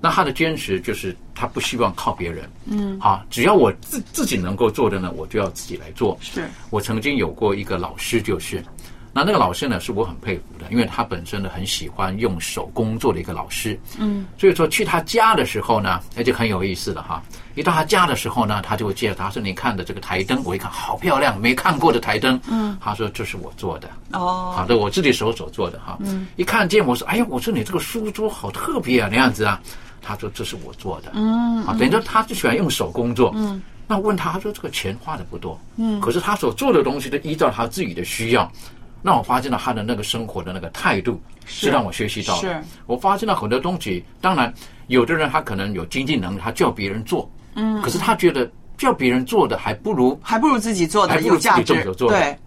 [0.00, 6.16] 那他的坚持就是他不希望靠别人，嗯，好，只要我自自己能够做的呢，我就要自己来做。
[6.20, 8.62] 是我曾经有过一个老师，就是
[9.12, 13.78] 那那个老师呢，是我很佩服的，因为他本身呢很喜欢用手工作的一个老师。
[13.98, 17.22] 嗯，所以说去他家的时候呢，那就很有意思了哈。
[17.54, 25.96] 一到他家的时候呢，他就会介绍，他说：“你看的这个台灯，我一看好漂亮，没看过的台灯。”嗯，他说：“这是我做的。”哦，好的，我自己手手做的哈。
[26.00, 29.58] 嗯，一看见我说：“哎呀，我说你这个书桌好特别啊，那样子啊。”
[30.06, 33.32] 他说：“这是我做的。”嗯，啊，等于说他就喜欢用手工作。
[33.34, 35.58] 嗯，那问他，他说这个钱花的不多。
[35.76, 38.50] 嗯可是他所做的东西都依照他自己的需要。
[39.02, 42.48] 那我发现了他的那个生活的那个态度是是让我学习到的。
[42.48, 44.52] 是我发现了很多东西，当然
[44.88, 51.94] 有的人他可能有经济能力，他叫别人做，嗯可是他觉得叫别人做的还不如还不如自己做的有价值动手。
[51.94, 52.18] 做的。
[52.18, 52.38] 对，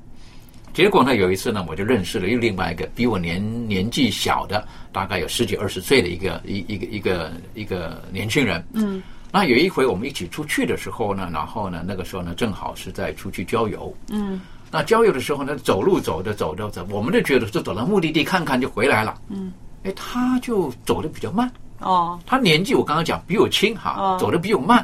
[0.73, 8.65] 结果呢，有一次呢，我就认识了又另外一个比我年年纪小的，大概有十几二十岁的一个一一个一个一个年轻人。
[8.73, 9.01] 嗯
[9.31, 13.95] 那有一回我们一起出去的时候呢，然后呢，那个时候呢，正好是在出去郊游。
[14.09, 19.19] 嗯那郊游的时候呢，走路走着走着走，我们就觉得就走到目的地看看就回来了。
[19.29, 19.51] 嗯，
[19.83, 21.51] 哎，他就走的比较慢。
[21.79, 24.83] 哦，他年纪我刚刚讲比我轻哈，哦走的比我慢。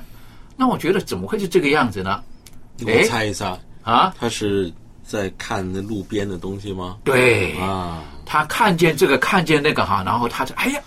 [0.56, 2.24] 那我觉得怎么会是这个样子呢？
[2.86, 4.72] 我猜一下啊，他是
[5.08, 6.98] 在看那路边的东西吗？
[7.04, 10.82] 对啊，他看见这个，看见那个哈，然后他就哎呀，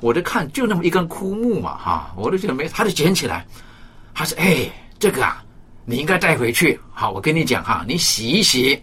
[0.00, 3.46] 我就看就那么一根枯木嘛哈，我就觉得没，他就捡起来，
[4.14, 5.42] 他说哎，这个啊，
[5.84, 6.78] 你应该带回去。
[6.92, 8.80] 好，我跟你讲哈，你洗一洗，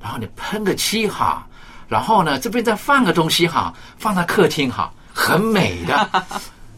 [0.00, 1.46] 然后你喷个漆哈，
[1.88, 6.24] 然后呢这边再放个东西哈，放在客厅哈，很美的。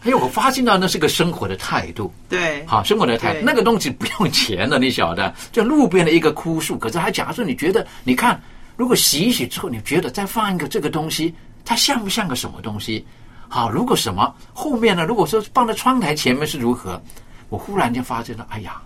[0.02, 2.12] 哎，我发现到那是个生活的态度。
[2.28, 8.40] 对，好，生活的态度，那个东西不用钱的，你晓得，就路边的一个枯树，可是还假如说你觉得，你看，
[8.76, 11.34] 如果洗一洗之后，你觉得再放一个这个东西，
[11.64, 13.04] 它像不像个什么东西？
[13.48, 15.04] 好，如果什么后面呢？
[15.04, 17.00] 如果说放在窗台前面是如何？
[17.48, 18.80] 我忽然间发现了，哎呀，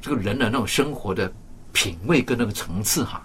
[0.00, 1.32] 这个人的那种生活的
[1.72, 3.22] 品味跟那个层次哈，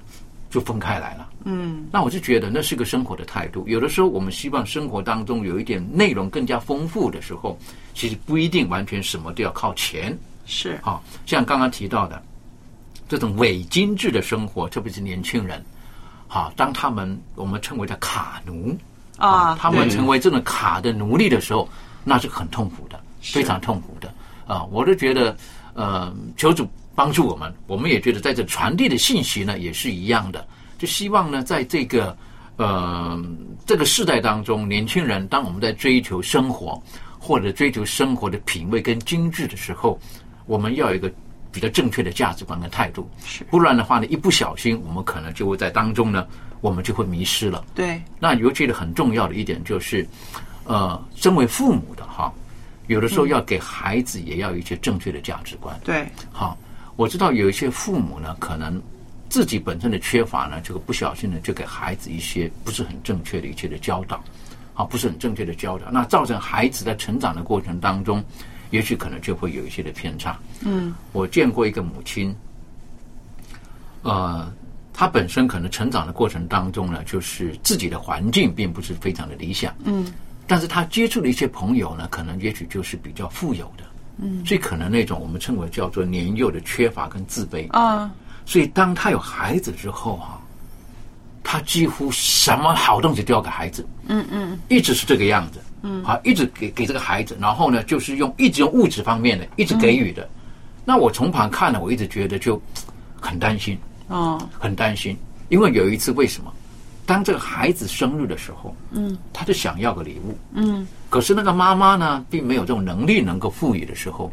[0.55, 1.29] 就分开来了。
[1.43, 3.67] 嗯那我就觉得那是个生活的态度。
[3.67, 7.59] 有的时候我们希望生活当中有一点内容更加丰富的时候，
[7.93, 10.17] 其实不一定完全什么都要靠钱。
[10.45, 12.23] 是好，像刚刚提到的
[13.09, 15.61] 这种伪精致的生活，特别是年轻人，
[16.25, 18.73] 好，当他们我们称为叫卡奴
[19.17, 21.67] 啊他们成为这种卡的奴隶的时候，
[22.05, 24.09] 那是很痛苦的，非常痛苦的
[24.47, 24.63] 啊！
[24.71, 25.35] 我就觉得，
[25.73, 26.65] 呃，求主
[26.95, 32.17] 帮助我们，我们也觉得在这传递的信息呢也是一样的，就希望呢，在这个
[32.55, 33.21] 呃
[33.65, 36.81] 这个世代当中，年轻人当我们在追求生活
[37.19, 39.99] 或者追求生活的品味跟精致的时候，
[40.45, 41.12] 我们要有一个
[41.51, 43.43] 比较正确的价值观跟态度，是。
[43.45, 46.25] 不然的话呢，一不小心我们可能就会在当中呢，
[46.62, 47.63] 我们就会迷失了。
[47.73, 50.08] 对，那尤其的很重要的一点就是，
[50.65, 52.31] 呃，身为父母的哈，
[52.88, 55.77] 有的时候要给孩子也要一些正确的价值观。
[55.84, 56.58] 对，好，
[56.95, 58.81] 我知道有一些父母呢，可能
[59.29, 64.23] 自己本身的缺乏呢，这个不小心呢，就给孩子一些不是很正确的一些的教导，
[64.73, 68.23] 啊，不是很正确的教导，那造成孩子在成长的过程当中，
[68.69, 70.39] 也许可能就会有一些的偏差。
[70.62, 72.34] 嗯我见过一个母亲，
[74.03, 74.49] 呃，
[74.93, 80.13] 她本身可能成长的过程当中呢，就是自己的环境并不是非常的理想，嗯
[80.47, 83.84] 但是她接触的一些朋友呢，可能也许就是比较富有的，
[84.17, 84.43] 嗯。
[84.43, 87.69] 最可能那种我们称为叫做年幼的缺乏跟自卑。
[87.71, 88.12] 啊，
[88.45, 90.39] 所以当他有孩子之后哈、
[91.43, 94.60] 他几乎什么好东西都要给孩子，嗯嗯。
[94.67, 95.60] 一直是这个样子。
[95.84, 96.04] 嗯。
[96.04, 100.28] 啊，一直给给这个孩子，然后呢，就是用一直用物质方面的，一直给予的。
[100.84, 102.62] 那我从旁看了，我一直觉得就
[103.19, 104.39] 很担心，哦。
[104.60, 105.17] 很担心，
[105.49, 106.54] 因为有一次为什么？
[107.05, 109.17] 当这个孩子生日的时候，嗯。
[109.31, 110.87] 他就想要个礼物，嗯。
[111.09, 114.31] 可是那个妈妈呢，并没有这种能力能够赋予的时候，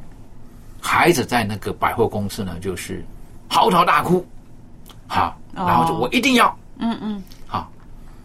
[0.80, 3.04] 孩子在那个百货公司呢，就是
[3.48, 4.26] 嚎啕大哭，
[5.06, 5.66] 好，哦。
[5.66, 7.22] 然后就我一定要，嗯嗯。
[7.46, 7.70] 好，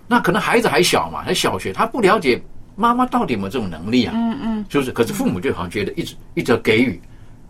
[0.07, 2.41] 那可能孩子还小嘛，还小学，他不了解
[2.75, 4.65] 妈妈到底有没有这种能力啊，嗯嗯。
[4.69, 6.99] 就是，可是父母就好像觉得一直一直给予，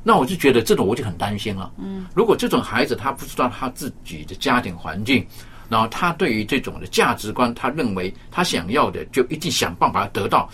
[0.04, 1.72] 那我就觉得这种我就很担心了。
[1.78, 2.08] 嗯。
[2.14, 5.26] 如果这种孩子他不知道他自己的家庭环境，
[5.70, 10.50] 然后他对于这种的价值观，他认为他想要的就一定想办法得到，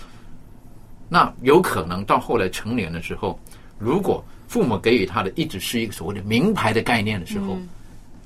[1.09, 3.39] 那有可能到后来成年的时候，
[3.77, 7.69] 如果父母给予他的一直是一个所谓的名牌的概念的时候，嗯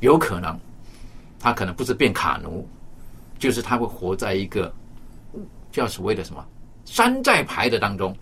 [0.02, 0.56] 有可能
[1.40, 2.68] 他可能不是变卡奴，
[3.40, 4.72] 就是他会活在一个
[5.72, 6.46] 叫所谓的什么
[6.86, 8.16] 山寨牌的当中，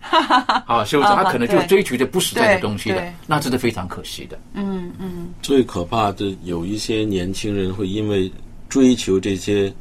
[0.66, 1.08] 啊，是不是？
[1.08, 4.38] 啊他可能就追求着不实在的东西的那真的非常可惜的。
[4.54, 8.32] 嗯嗯最可怕的有一些年轻人会因为
[8.68, 9.72] 追求这些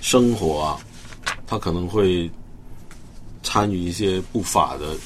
[0.00, 0.80] 生活啊，
[1.46, 2.30] 他可能会
[3.42, 4.96] 参与一些不法的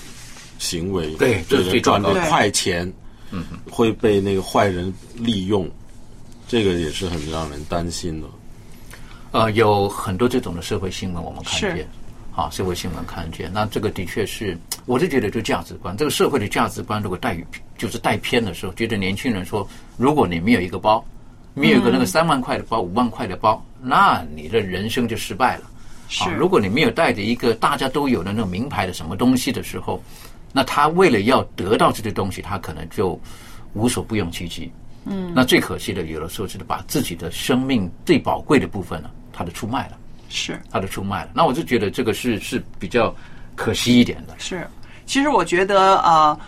[0.58, 2.90] 行为，对赚的糟糕的快钱，
[3.30, 5.68] 嗯，会被那个坏人利用，
[6.46, 8.26] 这个也是很让人担心的。
[9.32, 11.88] 呃，有很多这种的社会新闻我们看见，
[12.36, 17.42] 啊，社会新闻看见，那这个的确是，我就觉得就价值观，这个社会的价值观如果带
[17.78, 19.66] 就是带偏的时候，觉得年轻人说，
[19.96, 21.02] 如果你没有一个包，
[21.54, 25.64] 没有一个那个三万块的包、五万块的包，那你的人生就失败了。
[26.08, 30.02] 是啊，如果你没有带着一个大家都有的那种名牌的什么东西的时候，
[30.52, 33.18] 那他为了要得到这些东西，他可能就
[33.72, 34.70] 无所不用其极。
[35.04, 39.96] 嗯，那最可惜的，有的时候就是把自己的生命最宝贵的部分呢，他的出卖了，
[40.28, 41.30] 是他的出卖了。
[41.34, 43.14] 那我就觉得这个是是比较
[43.56, 44.34] 可惜一点的。
[44.38, 44.66] 是，
[45.06, 46.38] 其实我觉得呃，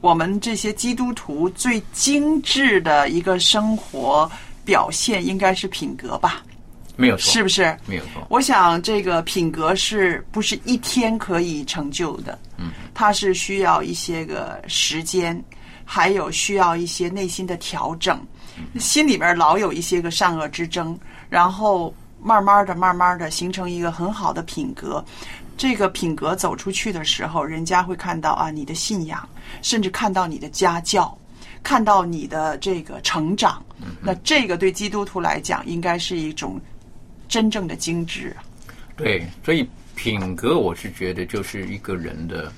[0.00, 4.30] 我们这些基督徒最精致的一个生活
[4.64, 6.42] 表现应该是品格吧？
[6.94, 7.76] 没有错，是不是？
[7.86, 8.24] 没有错。
[8.28, 12.38] 我想这个品格是不是一天可以成就的？
[12.58, 15.42] 嗯，它是需要一些个时间，
[15.84, 18.20] 还有需要一些内心的调整，
[18.78, 20.96] 心里边老有一些个善恶之争，
[21.30, 21.92] 然后
[22.22, 25.02] 慢慢的、慢慢的形成一个很好的品格。
[25.56, 29.26] 这个品格走出去的时候，人家会看到啊，你的信仰，
[29.60, 31.16] 甚至看到你的家教，
[31.62, 33.62] 看到你的这个成长。
[34.00, 36.60] 那这个对基督徒来讲，应该是一种
[37.28, 38.44] 真正的精致啊。
[38.96, 42.52] 对，所以品格，我是觉得就是一个人的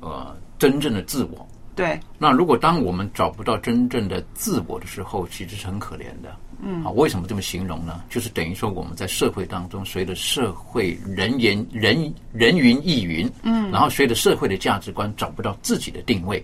[0.00, 1.48] 呃真正的自我。
[1.74, 6.34] 对，那如果当我们找不到真正的自我的时候，其实是很可怜的。
[6.58, 8.02] 嗯啊，为什么这么形容呢？
[8.08, 16.42] 就是等于说我们在社会当中，随着社会人言人人云亦云，嗯然后随着社会的价值观找不到自己的定位。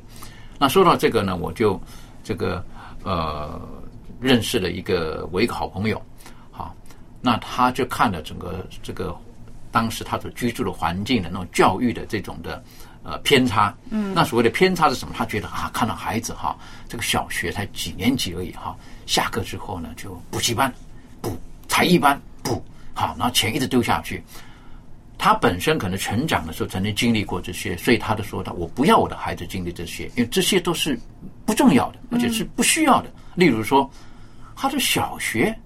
[0.59, 1.81] 那说到这个呢，我就
[2.23, 2.65] 这个
[3.03, 3.61] 呃
[4.21, 6.01] 认识了一个我一个好朋友，
[6.51, 6.75] 好，
[7.21, 9.17] 那他就看了整个这个
[9.71, 12.63] 当时他所居住的环境的那种教育的这种的
[13.03, 13.75] 呃偏差。
[13.91, 15.15] 嗯那所谓的偏差是什么？
[15.17, 16.57] 他觉得啊，看到孩子哈，
[16.89, 20.73] 这个小学才几年级而已哈，下课之后呢就补习班、
[21.21, 21.37] 补
[21.69, 22.63] 才艺班、补
[22.95, 24.23] 好，然后钱一直丢下去。
[25.25, 30.99] 他本身可能成长的时候曾经经历过这些，所以他就说到：“我不要我的孩子经历这些，因为这些都是
[31.47, 33.09] 不重要的，而且是不需要的。
[33.37, 33.89] 例如说，
[34.57, 35.57] 他的小学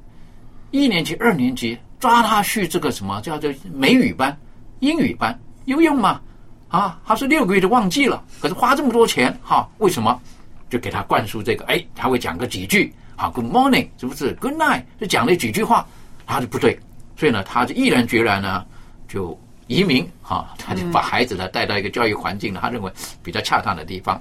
[0.72, 4.38] 一年级、二年级抓他去这个什么叫做美语班、
[4.80, 6.20] 英语班，有用吗？
[6.68, 10.20] 啊，他是六个月就忘记了，可是花这么多钱，哈，为什么？
[10.68, 15.86] 就给他灌输这个，哎，他会讲个几句，好，Good morning，是不是？Good night，就讲了几句话，
[16.26, 16.78] 他就不对，
[17.16, 18.66] 所以呢，他就毅然决然呢
[19.08, 22.92] 就移民，哈，他就把孩子呢带到一个教育环境呢，他认为
[23.22, 24.20] 比较恰当的地方。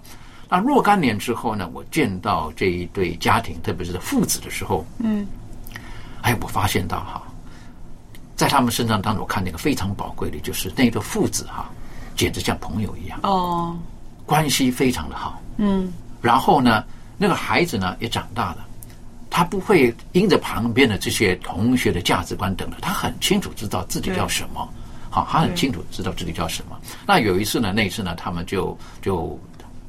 [0.49, 5.25] 那若干年之后呢，我见到这一对家庭，特别是父子的时候，嗯
[6.21, 7.23] 哎，我发现到哈，
[8.35, 11.69] 在他们身上当中，我看见一个非常宝贵的，就是那对父子哈，
[12.15, 13.77] 简直像朋友一样，哦，
[14.25, 15.41] 关系非常的好。
[15.57, 15.91] 嗯
[16.21, 16.83] 然后呢，
[17.17, 18.65] 那个孩子呢也长大了，
[19.29, 24.67] 他不会因着旁边的这些同学的价值观等等，他很清楚知道自己要什么。
[25.15, 26.77] 好，他很清楚知道自己叫什么。
[27.07, 29.39] 那有一次呢，那一次呢，他们就就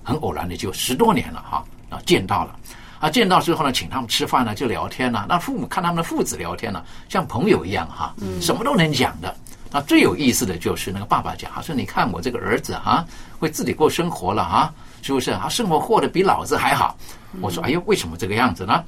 [0.04, 2.56] 很偶然的就十多年了哈，啊见到了。
[3.00, 5.26] 啊，见到之后呢，请他们吃饭呢，就聊天呢。
[5.28, 9.34] 那父母看他们的父子聊天呢，像朋友一样哈，什么都能讲的。
[9.72, 13.04] 那最有意思的就是那个爸爸讲，他说：“你看我这个儿子啊、
[13.36, 14.72] 会自己过生活了哈、
[15.02, 15.36] 是不是？
[15.42, 16.96] 他生活过得比老子还好。”
[17.42, 18.84] 我说：“哎呦，为什么这个样子呢？”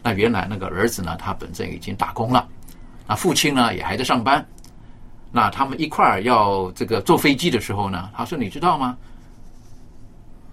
[0.00, 2.46] 那原来那个儿子呢，他本身已经打工了，
[3.08, 4.46] 那父亲呢也还在上班。
[5.32, 8.96] 那他们一块儿要这个坐飞机的时候呢，他说：“你知道吗？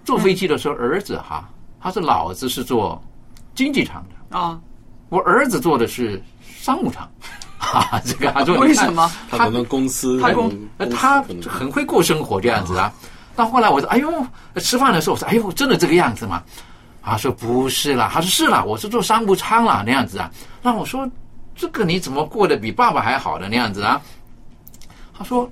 [0.06, 1.48] 坐飞机的时候，儿子哈，
[1.82, 3.00] 他说老子是做
[3.54, 4.60] 经济舱的，啊，
[5.10, 7.08] 我儿子做的是商务舱。
[7.60, 9.12] ”哈，这个他说 为什么？
[9.30, 12.92] 他可能公司他公呃他很会过生活这样子啊。
[13.36, 14.26] 到后来我说：“哎呦，
[14.56, 16.42] 吃饭的时候我说：‘哎呦，真的这个样子吗？’
[17.04, 20.32] 他说：‘不是啦。’他说：‘是啦，我是做商务舱啦那样子啊。’
[20.64, 21.08] 那我说
[21.54, 24.02] ：‘这个你怎么过得比爸爸还好的那样子啊？’
[25.20, 25.48] 他说：‘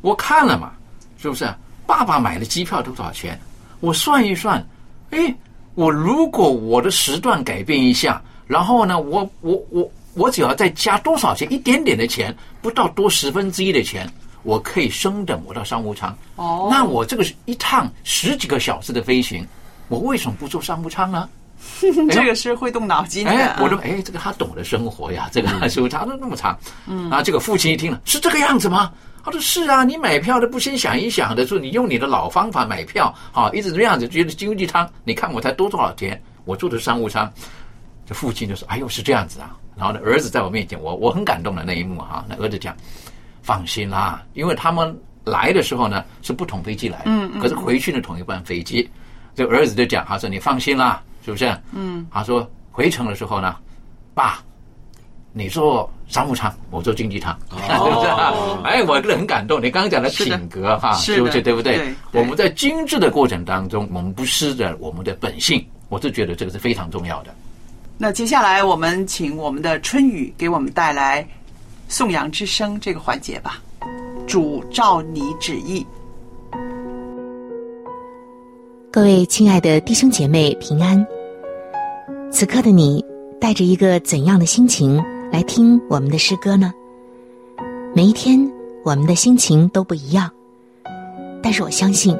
[0.00, 0.72] 我看了嘛，
[1.18, 1.52] 是不是？
[1.84, 3.38] 爸爸买的机票多少钱？
[3.80, 4.64] 我算一算，
[5.10, 5.34] 哎，
[5.74, 14.08] 我如果我的时段改变一下，然后呢，我我我我只要再加多少钱，一点点的钱，不到多十分之一的钱，
[14.42, 16.16] 我可以升等我到商务舱。
[16.36, 19.44] 哦那我这个是一趟十几个小时的飞行，
[19.88, 21.28] 我为什么不坐商务舱呢？
[22.10, 23.30] 这个是会动脑筋的。
[23.30, 28.92] 哎，我说说，哎，这个他懂得生活呀，这个时候长得那么长，嗯，啊，这个父亲一听了，是这个样子吗？
[29.24, 37.30] 他说是啊，你买票都不先想一想的，说你用你的老方法买票，啊，一直这样子觉得经济舱，你看我才多多少钱，我坐的商务舱，
[38.06, 42.74] 这父亲就说，哎呦是这样子啊，然后呢，儿子在我面前，我我很感动的那一幕哈、那儿子讲，
[43.42, 47.40] 放心啦，因为他们来的时候呢是不同飞机来的，嗯嗯。
[47.40, 48.88] 可是回去呢同一班飞机，
[49.34, 51.56] 这儿子就讲，他说你放心啦，是不是？
[51.72, 53.56] 嗯，他说回程的时候呢，
[54.14, 54.38] 爸，
[55.32, 58.32] 你做商务舱，我做经济舱，哦 是不是啊？
[58.64, 59.62] 哎，我真的很感动。
[59.62, 67.34] 你刚刚讲的品格哈，是不是对不对我们在精致的过程当中，我们不失着我们的本性，我是觉得这个是非常重要的。
[67.96, 71.26] 那接下来我们请我们的春雨给我们带来
[71.88, 73.60] 颂扬之声这个环节吧。
[74.26, 75.84] 主照你旨意，
[78.98, 81.06] 各位亲爱的弟兄姐妹平安。
[82.32, 83.04] 此刻的你
[83.40, 86.72] 带着一个怎样的心情来听我们的诗歌呢？
[87.94, 88.40] 每一天
[88.84, 90.28] 我们的心情都不一样，
[91.40, 92.18] 但是我相信，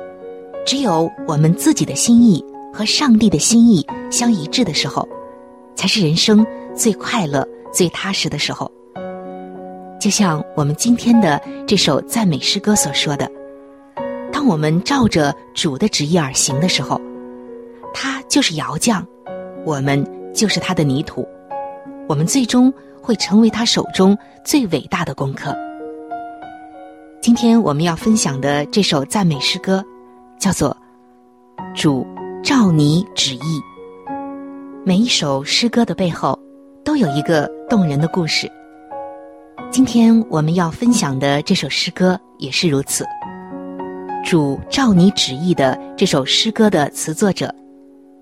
[0.64, 5.04] 只有我们自己的心意和上帝的心意相一致的时候，
[5.74, 8.70] 才是人生最快乐、最踏实的时候。
[10.00, 13.28] 就像我们今天的这首赞美诗歌所说的。
[14.48, 16.98] 我们照着主的旨意而行的时候，
[17.92, 19.04] 他就是窑匠，
[19.62, 21.28] 我们就是他的泥土，
[22.08, 22.72] 我们最终
[23.02, 25.54] 会成为他手中最伟大的功课。
[27.20, 29.84] 今天我们要分享的这首赞美诗歌，
[30.38, 30.74] 叫做
[31.78, 32.06] 《主
[32.42, 33.38] 照你旨意》。
[34.82, 36.38] 每一首诗歌的背后，
[36.82, 38.50] 都有一个动人的故事。
[39.70, 43.04] 今天我们要分享的这首诗歌也是如此。
[44.28, 47.50] 主照你旨意的这首诗歌的词作者，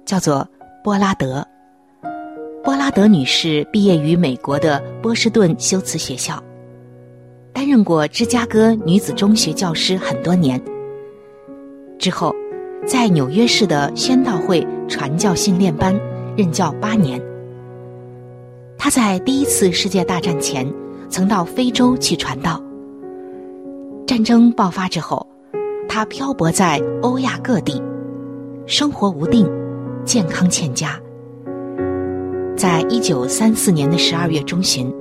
[0.05, 0.47] 叫做
[0.85, 1.45] 波拉德。
[2.63, 6.41] 波拉德女士毕业于美国的波士顿修辞学校，
[7.53, 10.63] 担任过芝加哥女子中学教师很多年。
[11.99, 12.33] 之后，
[12.87, 15.93] 在纽约市的宣道会传教训练班
[16.37, 17.21] 任教八年。
[18.79, 20.73] 她在第一次世界大战前
[21.09, 22.63] 曾到非洲去传道。
[24.07, 25.27] 战争爆发之后。
[25.89, 27.83] 他漂泊在欧亚各地，
[28.67, 29.49] 生活无定，
[30.05, 31.01] 健康欠佳。
[32.57, 34.93] 在一九三四年的十二月中旬，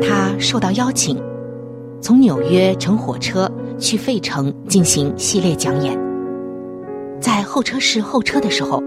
[0.00, 1.20] 他受到邀请，
[2.00, 5.98] 从纽约乘火车去费城进行系列讲演。
[7.20, 8.82] 在候车室候车的时候，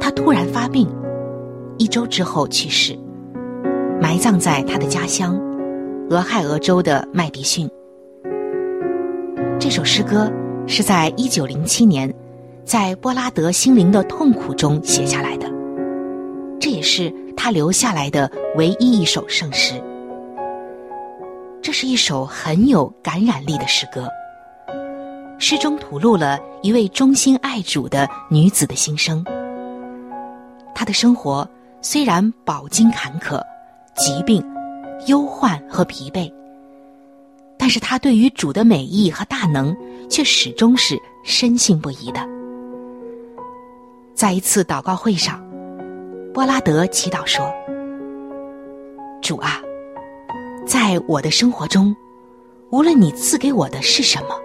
[0.00, 0.88] 他突然发病，
[1.78, 2.96] 一周之后去世，
[4.00, 5.40] 埋葬在他的家乡
[6.10, 7.68] 俄亥俄州的麦迪逊。
[9.64, 10.30] 这首诗歌
[10.66, 12.12] 是在一九零七年，
[12.66, 15.50] 在波拉德心灵的痛苦中写下来的，
[16.60, 19.82] 这也是他留下来的唯一一首圣诗。
[21.62, 24.06] 这是一首很有感染力的诗歌，
[25.38, 29.24] 诗中吐露了一位忠心爱主的女子的心声。
[30.74, 31.48] 她的生活
[31.80, 33.40] 虽然饱经坎坷、
[33.96, 34.44] 疾病、
[35.06, 36.30] 忧患和疲惫。
[37.66, 39.74] 但是他对于主的美意和大能，
[40.10, 42.20] 却始终是深信不疑的。
[44.12, 45.42] 在一次祷告会上，
[46.34, 47.50] 波拉德祈祷说
[49.22, 49.62] ：“主啊，
[50.66, 51.96] 在我的生活中，
[52.68, 54.38] 无论你赐给我的是什么，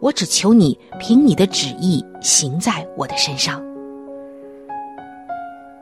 [0.00, 3.62] 我只求你凭你的旨意行在我的身上。”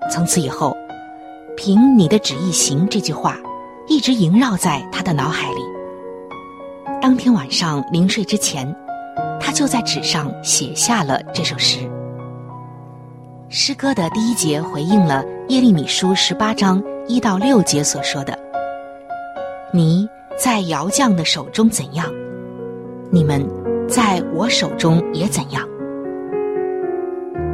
[0.08, 0.72] 从此以后
[1.58, 3.36] ，“凭你的旨意行”这句话，
[3.88, 5.73] 一直萦绕在他的脑海里。
[7.04, 8.66] 当天晚上临睡之前，
[9.38, 11.80] 他就在纸上写下了这首诗。
[13.50, 18.38] 诗歌的第一节回应了耶利米书十八章一到六节所说的
[19.70, 22.10] ：“你在窑匠的手中怎样，
[23.10, 23.46] 你们
[23.86, 25.62] 在我手中也怎样。”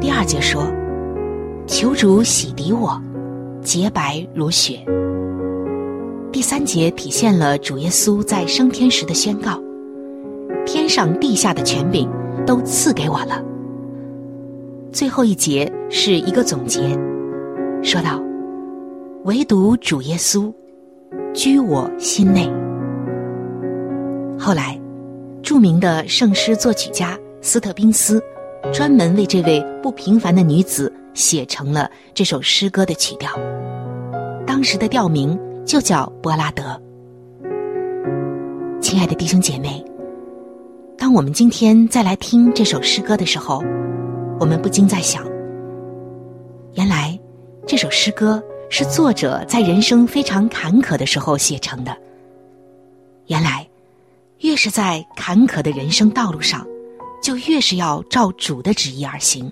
[0.00, 0.62] 第二节说
[1.66, 3.02] ：“求主洗涤我，
[3.62, 4.78] 洁白如雪。”
[6.32, 9.60] 第三节体现了主耶稣在升天时的宣告
[10.64, 12.08] ：“天上地下的权柄
[12.46, 13.42] 都赐给我了。”
[14.92, 16.96] 最后一节是一个总结，
[17.82, 18.22] 说道
[19.26, 20.52] ：“唯独主耶稣
[21.34, 22.48] 居我心内。”
[24.38, 24.80] 后来，
[25.42, 28.22] 著名的圣诗作曲家斯特宾斯
[28.72, 33.32] 专门为这位不平凡的女子写成了这首诗歌的曲调，
[34.46, 35.36] 当时的调名。
[35.70, 36.64] 就叫波拉德。
[38.80, 39.84] 亲爱的弟兄姐妹，
[40.98, 43.62] 当我们今天再来听这首诗歌的时候，
[44.40, 45.24] 我们不禁在想：
[46.74, 47.16] 原来
[47.68, 51.96] 这首诗歌是作者在人生非常坎坷的时候写成的。
[53.28, 53.64] 原来，
[54.38, 56.66] 越是在坎坷的人生道路上，
[57.22, 59.48] 就越是要照主的旨意而行。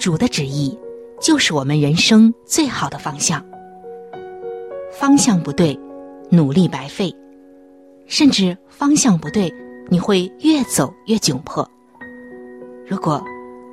[0.00, 0.76] 主的旨意，
[1.20, 3.40] 就是我们人生最好的方向。
[4.98, 5.78] 方向不对，
[6.30, 7.10] 努力白费；
[8.06, 9.52] 甚至方向不对，
[9.90, 11.68] 你会越走越窘迫。
[12.86, 13.22] 如果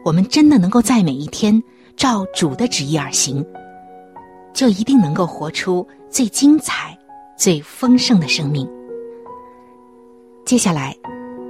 [0.03, 1.61] 我们真的能够在每一天
[1.95, 3.45] 照主的旨意而行，
[4.51, 6.97] 就一定能够活出最精彩、
[7.37, 8.67] 最丰盛的生命。
[10.43, 10.97] 接下来，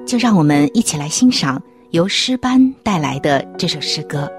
[0.05, 1.61] 就让我们一起来欣赏
[1.91, 4.29] 由诗班带来的这首诗歌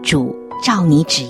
[0.00, 0.32] 主
[0.62, 1.28] 照你旨意》。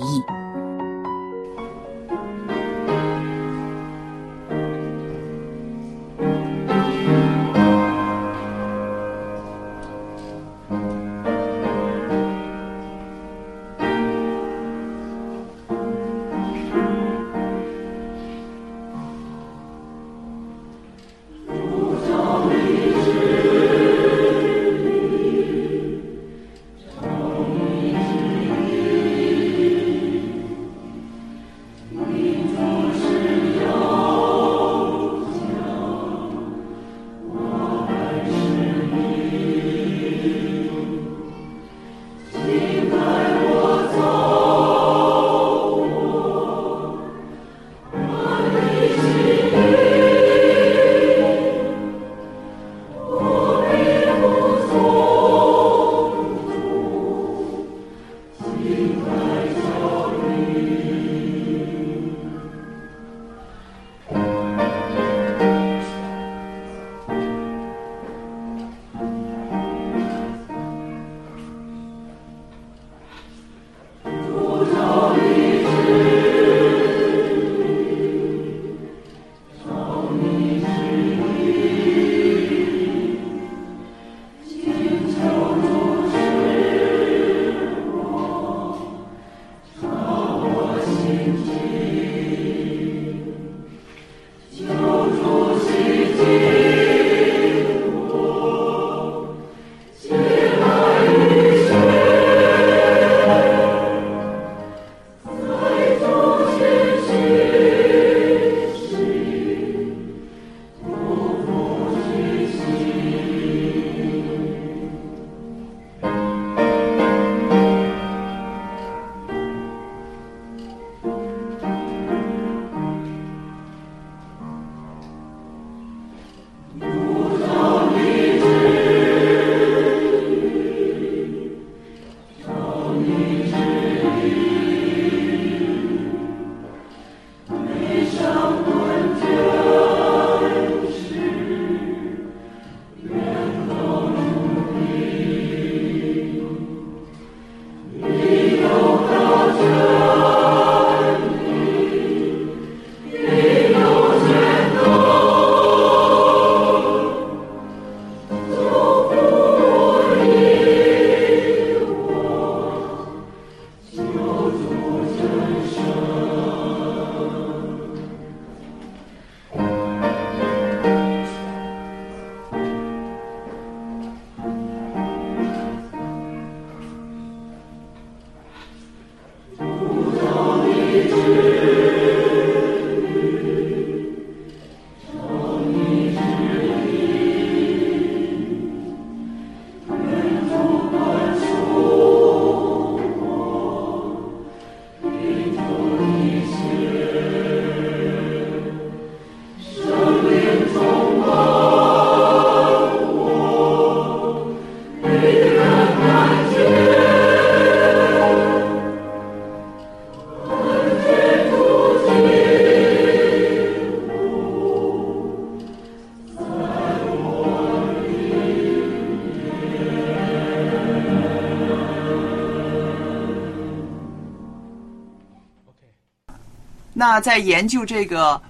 [227.20, 228.40] 在研究这个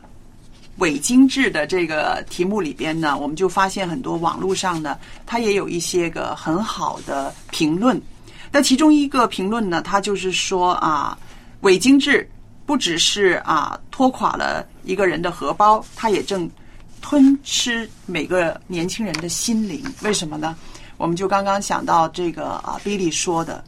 [0.77, 4.97] 伪精致的这个题目里边呢，我们就发现很多网络上呢，
[5.27, 8.01] 它也有一些个很好的评论。
[8.51, 11.19] 那其中一个评论呢，它就是说啊，
[11.61, 12.29] 伪精致
[12.64, 16.49] 不只是啊拖垮了一个人的荷包，它也正
[17.01, 19.83] 吞吃每个年轻人的心灵。
[20.03, 20.57] 为什么呢？
[20.97, 23.62] 我们就刚刚想到这个啊，Billy 说的，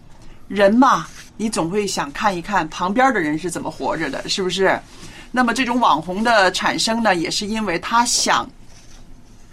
[0.51, 4.77] 人嘛，你总会想看一看旁边的人是怎么活着的，是不是？
[5.31, 8.51] 那么这种网红的产生呢，也是因为他想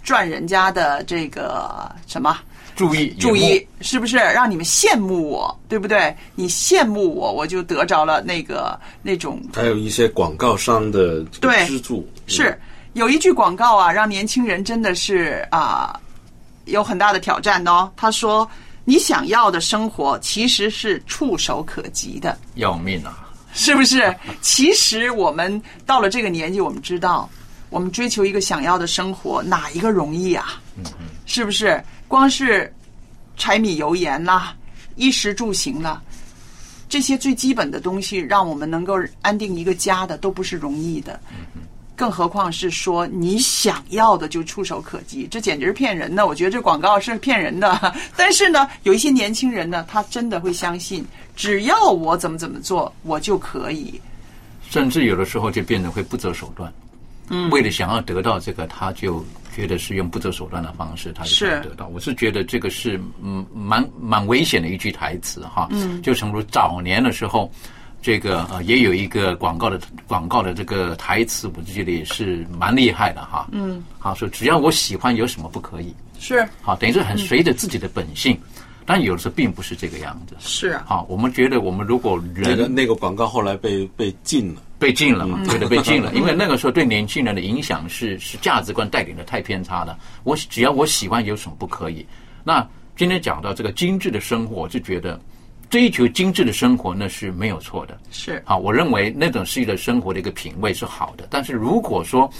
[0.02, 2.36] 赚人家的这个什么
[2.74, 6.12] 注意注意，是不是让你们羡慕我，对不对？
[6.34, 12.60] 你羡慕我，我就得着了那个那种还有一些广告商的对资助，是
[12.94, 15.96] 有一句广告啊，让年轻人真的是啊、
[16.64, 17.88] 有很大的挑战哦。
[17.96, 18.48] 他说
[18.88, 22.38] ：“你想要的生活其实是触手可及的。
[22.54, 24.16] 要命啊！”是不是？
[24.40, 27.28] 其实我们到了这个年纪，我们知道，
[27.68, 30.58] 我们追求一个想要的生活，哪一个容易啊？
[31.26, 31.84] 是不是？
[32.08, 32.74] 光是
[33.36, 34.54] 柴米油盐呐、
[34.96, 36.00] 衣食住行呐、
[36.88, 41.20] 这些最基本的东西，让我们能够安定一个家的，都不是容易的。
[41.98, 46.24] 更何况是说你想要的就触手可及，这简直是骗人的。
[46.24, 47.92] 我觉得这广告是骗人的。
[48.16, 54.00] 但是呢，有一些年轻人呢，他真的会相信，只要我怎么怎么做，我就可以。
[54.70, 56.72] 甚至有的时候就变得会不择手段。
[57.30, 59.24] 嗯，为了想要得到这个，他就
[59.54, 61.88] 觉得是用不择手段的方式，他就想要得到。
[61.88, 65.66] 我是觉得这个是嗯蛮蛮危险的一句台词哈。
[65.72, 67.50] 嗯，就诚如早年的时候，
[68.00, 73.48] 这个呃也有一个广告的广告的这个台词，我就觉得也是蛮厉害的哈。
[73.52, 75.94] 嗯，好说只要我喜欢，有什么不可以？
[76.18, 78.38] 是好，等于是很随着自己的本性，
[78.84, 80.34] 但有的时候并不是这个样子。
[80.38, 84.62] 是啊，好，我们觉得我们如果人那个那个广告后来被被禁了。
[84.80, 85.42] 被禁了嘛？
[85.44, 89.98] 对的，被禁了， 因为那个时候对年轻人的影响是是价值观带领的太偏差了。
[90.22, 92.06] 我只要我喜欢，有什么不可以？
[92.44, 92.64] 那
[92.96, 95.20] 今天讲到这个精致的生活，就觉得
[95.70, 97.98] 追求精致的生活那是没有错的。
[98.10, 101.26] 是好，我认为那种是一个生活的一个品味是好的。
[101.30, 102.30] 但是如果说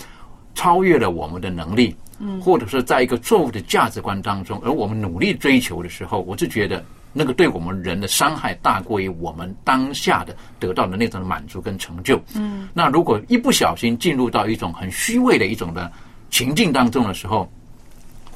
[0.55, 6.85] 超越了我们的能力，嗯，或者是在一个错误的价值观当中，而我们努力追求的时候，我就觉得。
[7.11, 12.21] 那个对我们人的伤害大过于我们当下的得到的那种满足跟成就。
[12.35, 15.91] 嗯，那如果一不小心进入到一种很虚伪的一种的
[16.31, 17.51] 情境当中的时候，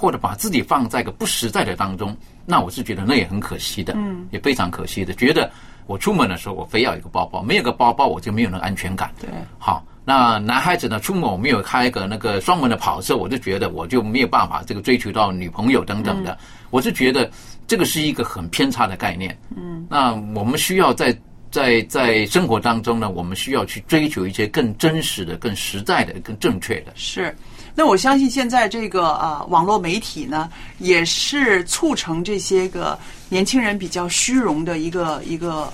[0.03, 5.15] 或者把自己放在一个不实在的当中，那我是觉得那也很可惜的，嗯，也非常可惜的。
[5.15, 5.49] 觉得
[5.87, 9.13] 我出门的时候我非要一个包包，没有个包包我就没有那个安全感。
[9.21, 16.37] 对，好，那男孩子呢出门我没有开个那个双门的跑车，我就觉得我就没有办法这个追求到女朋友等等的，
[16.71, 17.31] 我是觉得。
[17.69, 19.39] 这个是一个很偏差的概念。
[19.57, 21.17] 嗯，那我们需要在
[21.51, 26.93] 在在生活当中呢，我们需要去追求一些更真实的、更实在的、更正确的。
[26.97, 27.35] 是，
[27.75, 30.49] 那我相信现在这个啊网络媒体呢，
[30.79, 32.99] 也是促成这些个
[33.29, 35.73] 年轻人比较虚荣的一个一个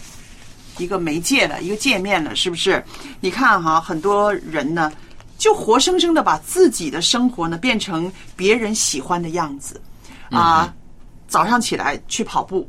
[0.79, 2.83] 一个媒介了一个界面了，是不是？
[3.21, 4.93] 你看哈，很多人呢，
[5.37, 9.81] 就活生生的把自己的生活呢变成别人喜欢的样子
[10.31, 10.73] 啊。
[11.27, 12.67] 早上起来去跑步，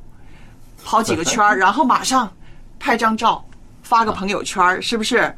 [0.83, 2.29] 跑几个圈儿， 然后马上
[2.77, 3.41] 拍张照，
[3.83, 5.33] 发个朋友圈，是不是？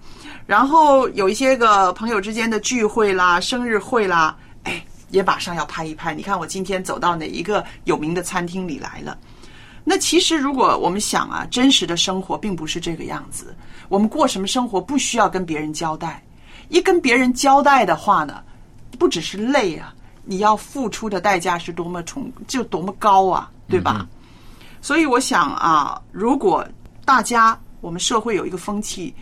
[0.52, 6.14] 然后有一些个朋友之间的聚会啦、生日会啦，哎，也马上要拍一拍。
[6.14, 9.18] 你看我今天走到哪一个有名的餐厅里来了？
[9.86, 13.56] 那其实如果我们想啊，真实的生活并不是这个样子。
[13.88, 16.22] 我们过什么生活不需要跟别人交代，
[16.68, 18.43] 一跟别人交代的话呢，
[18.99, 19.93] 不只是累啊。
[20.26, 24.06] 你要付出的代价是多么重，就多么高啊，对吧？
[24.82, 26.68] 所以我想啊，如果
[27.06, 29.16] 大家我们社会有一个风气，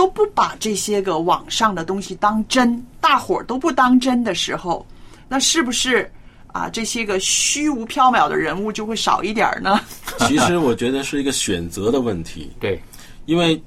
[0.00, 4.86] 都不把这些个网上的东西当真，大伙儿都不当真的时候，
[5.28, 6.10] 那是不是
[6.46, 6.70] 啊？
[6.70, 9.78] 这些个虚无缥缈的人物就会少一点呢？
[10.26, 12.50] 其实我觉得是一个选择的问题。
[12.58, 12.80] 对，
[13.26, 13.62] 因为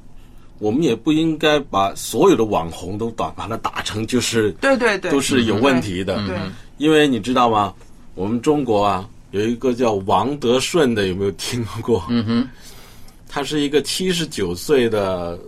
[0.58, 6.16] 我们也不应该把所有的网红都打把它打成就是对对对，都是有问题的。
[6.26, 6.36] 对。
[6.80, 7.72] 因为你知道吗？
[8.16, 12.04] 我们中国啊，有一个叫王德顺的，有没有听过？
[12.10, 12.50] 嗯哼，
[13.30, 15.40] 他是一个七十九岁的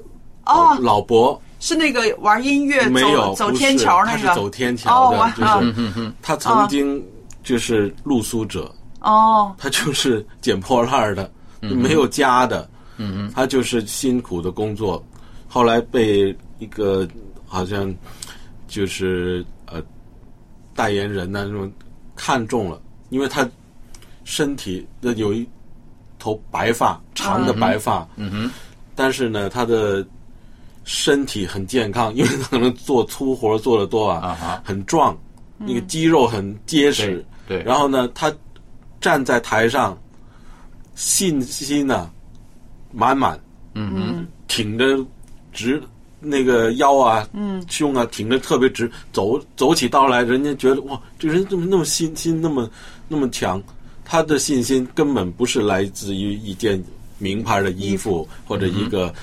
[0.45, 0.77] 哦。
[0.79, 7.03] 老伯，是那个玩音乐没有走天桥那个，他是走天桥的，就是他曾经
[7.43, 15.03] 就是露宿者哦，他就是捡破烂的，没有家的，嗯他就是辛苦的工作，
[15.47, 17.07] 后来被一个
[17.45, 17.93] 好像
[18.67, 19.81] 就是呃。
[20.77, 21.71] 代言人呢，那种
[22.17, 23.49] 看中了，因为他
[24.25, 25.47] 身体的有一
[26.19, 28.51] 头白发，长的白发，嗯哼，
[28.93, 30.05] 但是呢，他的
[30.85, 35.17] 身体很健康，因为他可能做粗活做的多啊，很壮，
[35.57, 38.33] 那个肌肉很结实，对，然后呢，他
[39.01, 39.97] 站在台上，
[40.95, 42.09] 信心呢
[42.93, 43.37] 满满，
[43.73, 45.05] 嗯哼，挺着
[45.51, 45.83] 直。
[46.27, 52.67] 那个腰啊，嗯，胸啊，挺得特别直，走走起道来，人家觉得哇，这人怎么那么信心那么
[53.07, 53.61] 那么强？
[54.03, 56.83] 他的信心根本不是来自于一件
[57.19, 59.13] 名牌的衣服或者一个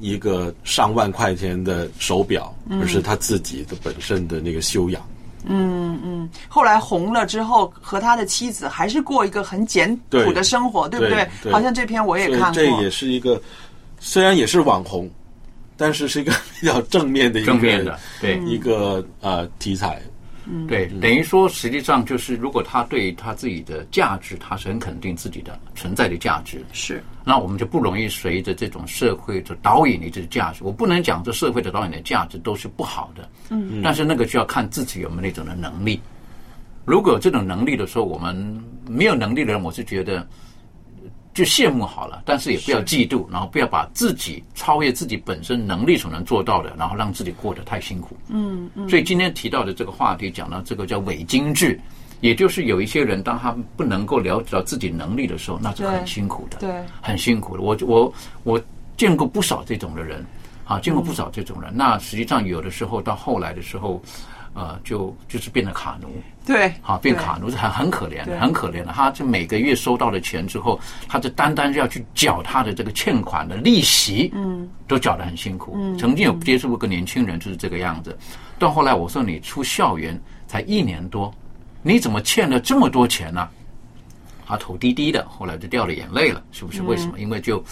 [0.00, 5.00] 一个上万块钱的手表，而是他自己的本身的那个修养。
[5.44, 11.52] 嗯嗯，后来红了之后，和他的妻子还是过一个很简朴的生活，对不对？
[11.52, 13.40] 好像这篇我也看过，这也是一个
[14.00, 15.08] 虽然也是网红。
[15.82, 16.30] 但是是一个
[16.60, 19.98] 比较正面的一个正面的对一个呃题材，
[20.52, 30.64] 嗯，对，等于说实际上就是，如果他对他自己的价值，他是很肯定自己的存在的价值，是，那我们就不容易随着这种社会的导演的这个价值。
[30.64, 33.80] 我不能讲这社会的导演的价值都是不好的，嗯。
[33.80, 36.00] 但是那个就要看自己有没有那种的能力。
[36.84, 40.26] 如果有这种能力的时候，我们没有能力的人，我是觉得
[41.32, 48.16] 就羡慕好了，但是也不要嫉妒，然后不要把自己超越自己本身能力所能做到的，然后让自己过得太辛苦。
[48.28, 51.80] 嗯嗯，所以今天提到的这个话题，讲到这个叫伪精致，
[52.20, 57.62] 也就是有一些人，当他们不能够了解到自己能力的时候，那是很辛苦的，对，很辛苦的。
[57.62, 58.12] 我我
[58.42, 58.60] 我
[58.96, 60.26] 见过不少这种的人，
[60.64, 61.70] 啊，见过不少这种人。
[61.74, 64.02] 那实际上有的时候到后来的时候，
[64.54, 66.08] 呃，就就是变成卡奴。
[66.44, 68.92] 对，好，变卡奴是很很可怜的，很可怜的。
[68.92, 75.74] 他就每个月收到了钱之后，他就单单要去缴他的这个欠款的利息，嗯，都缴得很辛苦。
[75.76, 78.18] 嗯曾经有接触过个年轻人就是这个样子，
[78.58, 81.32] 到后来我说你出校园才一年多，
[81.82, 83.48] 你怎么欠了这么多钱呢、
[84.44, 86.80] 他头低低的，后来就掉了眼泪了，是不是？
[86.80, 87.20] 嗯为什么？
[87.20, 87.62] 因为就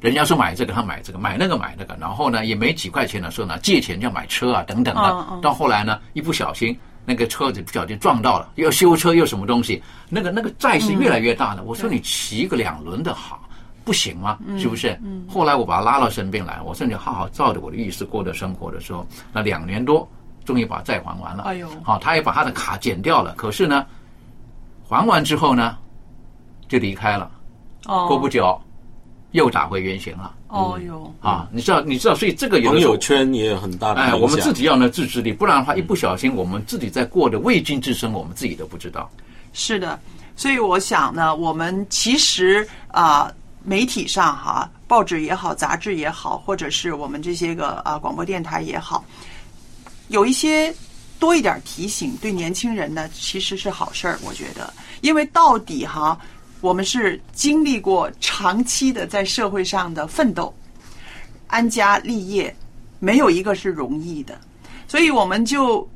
[0.00, 5.40] 人家说买这个，他买这个，买那个买那个，然后呢也没几块钱的时候呢，借钱就要买车啊等等的。
[5.42, 11.62] 到后来呢，一不小心那个车子不小心撞到了，又要修车又什么东西，那个那个债是越来越大的。
[11.62, 13.42] 我说你骑个两轮的好。
[13.86, 14.36] 不行吗？
[14.44, 14.98] 嗯是不是？
[15.04, 20.08] 嗯后来我把他拉到身边来，我说你好好照着我的意思过的生活的时候，那两年多，
[20.44, 21.44] 终于把债还完了。
[21.44, 23.32] 哎呦好、他也把他的卡减掉了。
[23.36, 23.86] 可是呢，
[24.88, 25.78] 还完之后呢，
[26.66, 27.30] 就离开了。
[27.84, 28.60] 哦，过不久，
[29.32, 30.32] 又打回原形了。
[30.48, 39.10] 哦哟，啊，你知道，你知道，所以这个有的时候朋友圈也有很大的影哎，我们自己要呢自制力，不然的话，一不小心，我们自己在过的未经之生，我们自己都不知道。
[39.52, 39.98] 是的，
[40.36, 43.30] 所以我想呢，我们其实啊、
[43.64, 49.04] 媒体上哈，报纸也好，杂志也好，或者是我们这些个啊广播电台也好，
[50.08, 50.72] 有一些
[51.18, 56.18] 多一点提醒，对年轻人呢其实是好事儿，我觉得，因为到底哈，
[56.60, 60.52] 我们是经历过长期的在社会上的奋斗，
[61.46, 62.54] 安家立业，
[62.98, 64.38] 没有一个是容易的，
[64.88, 65.88] 所以我们就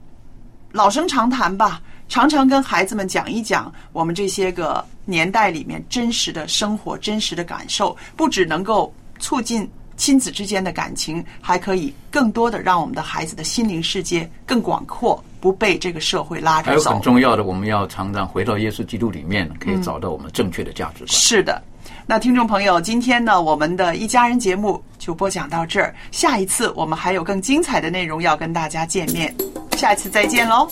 [0.73, 9.69] 老生常谈吧，常常跟孩子们讲一讲我们这些个年代里面真实的生活、真实的感受，不只能够促进
[10.01, 17.03] 亲子之间的感情，还可以更多的让我们的孩子的心灵世界更广阔，不被这个社会拉着走还有很。
[17.03, 21.09] 重要的，我们要常常回到耶稣基督里面，可以找到我们正确的价值观。
[21.09, 21.63] 是的，
[22.07, 25.95] 那听众朋友，今天呢，我们的一家人节目就播讲到这儿。
[26.11, 29.35] 下一次我们还有更精彩的内容要跟大家见面，
[29.77, 30.67] 下一次再见喽。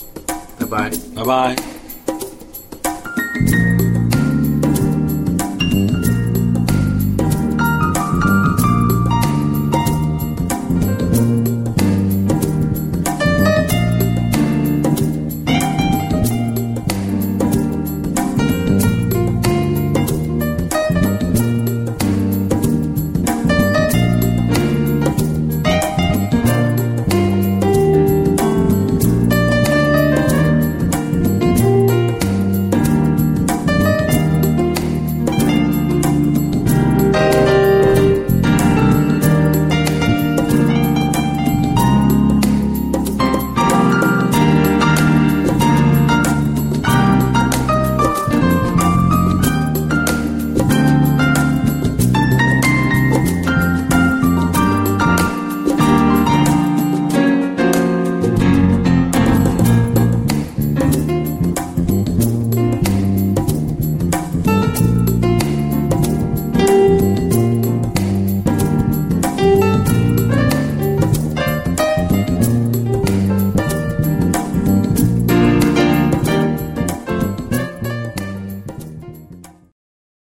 [0.59, 1.78] 拜拜，拜拜。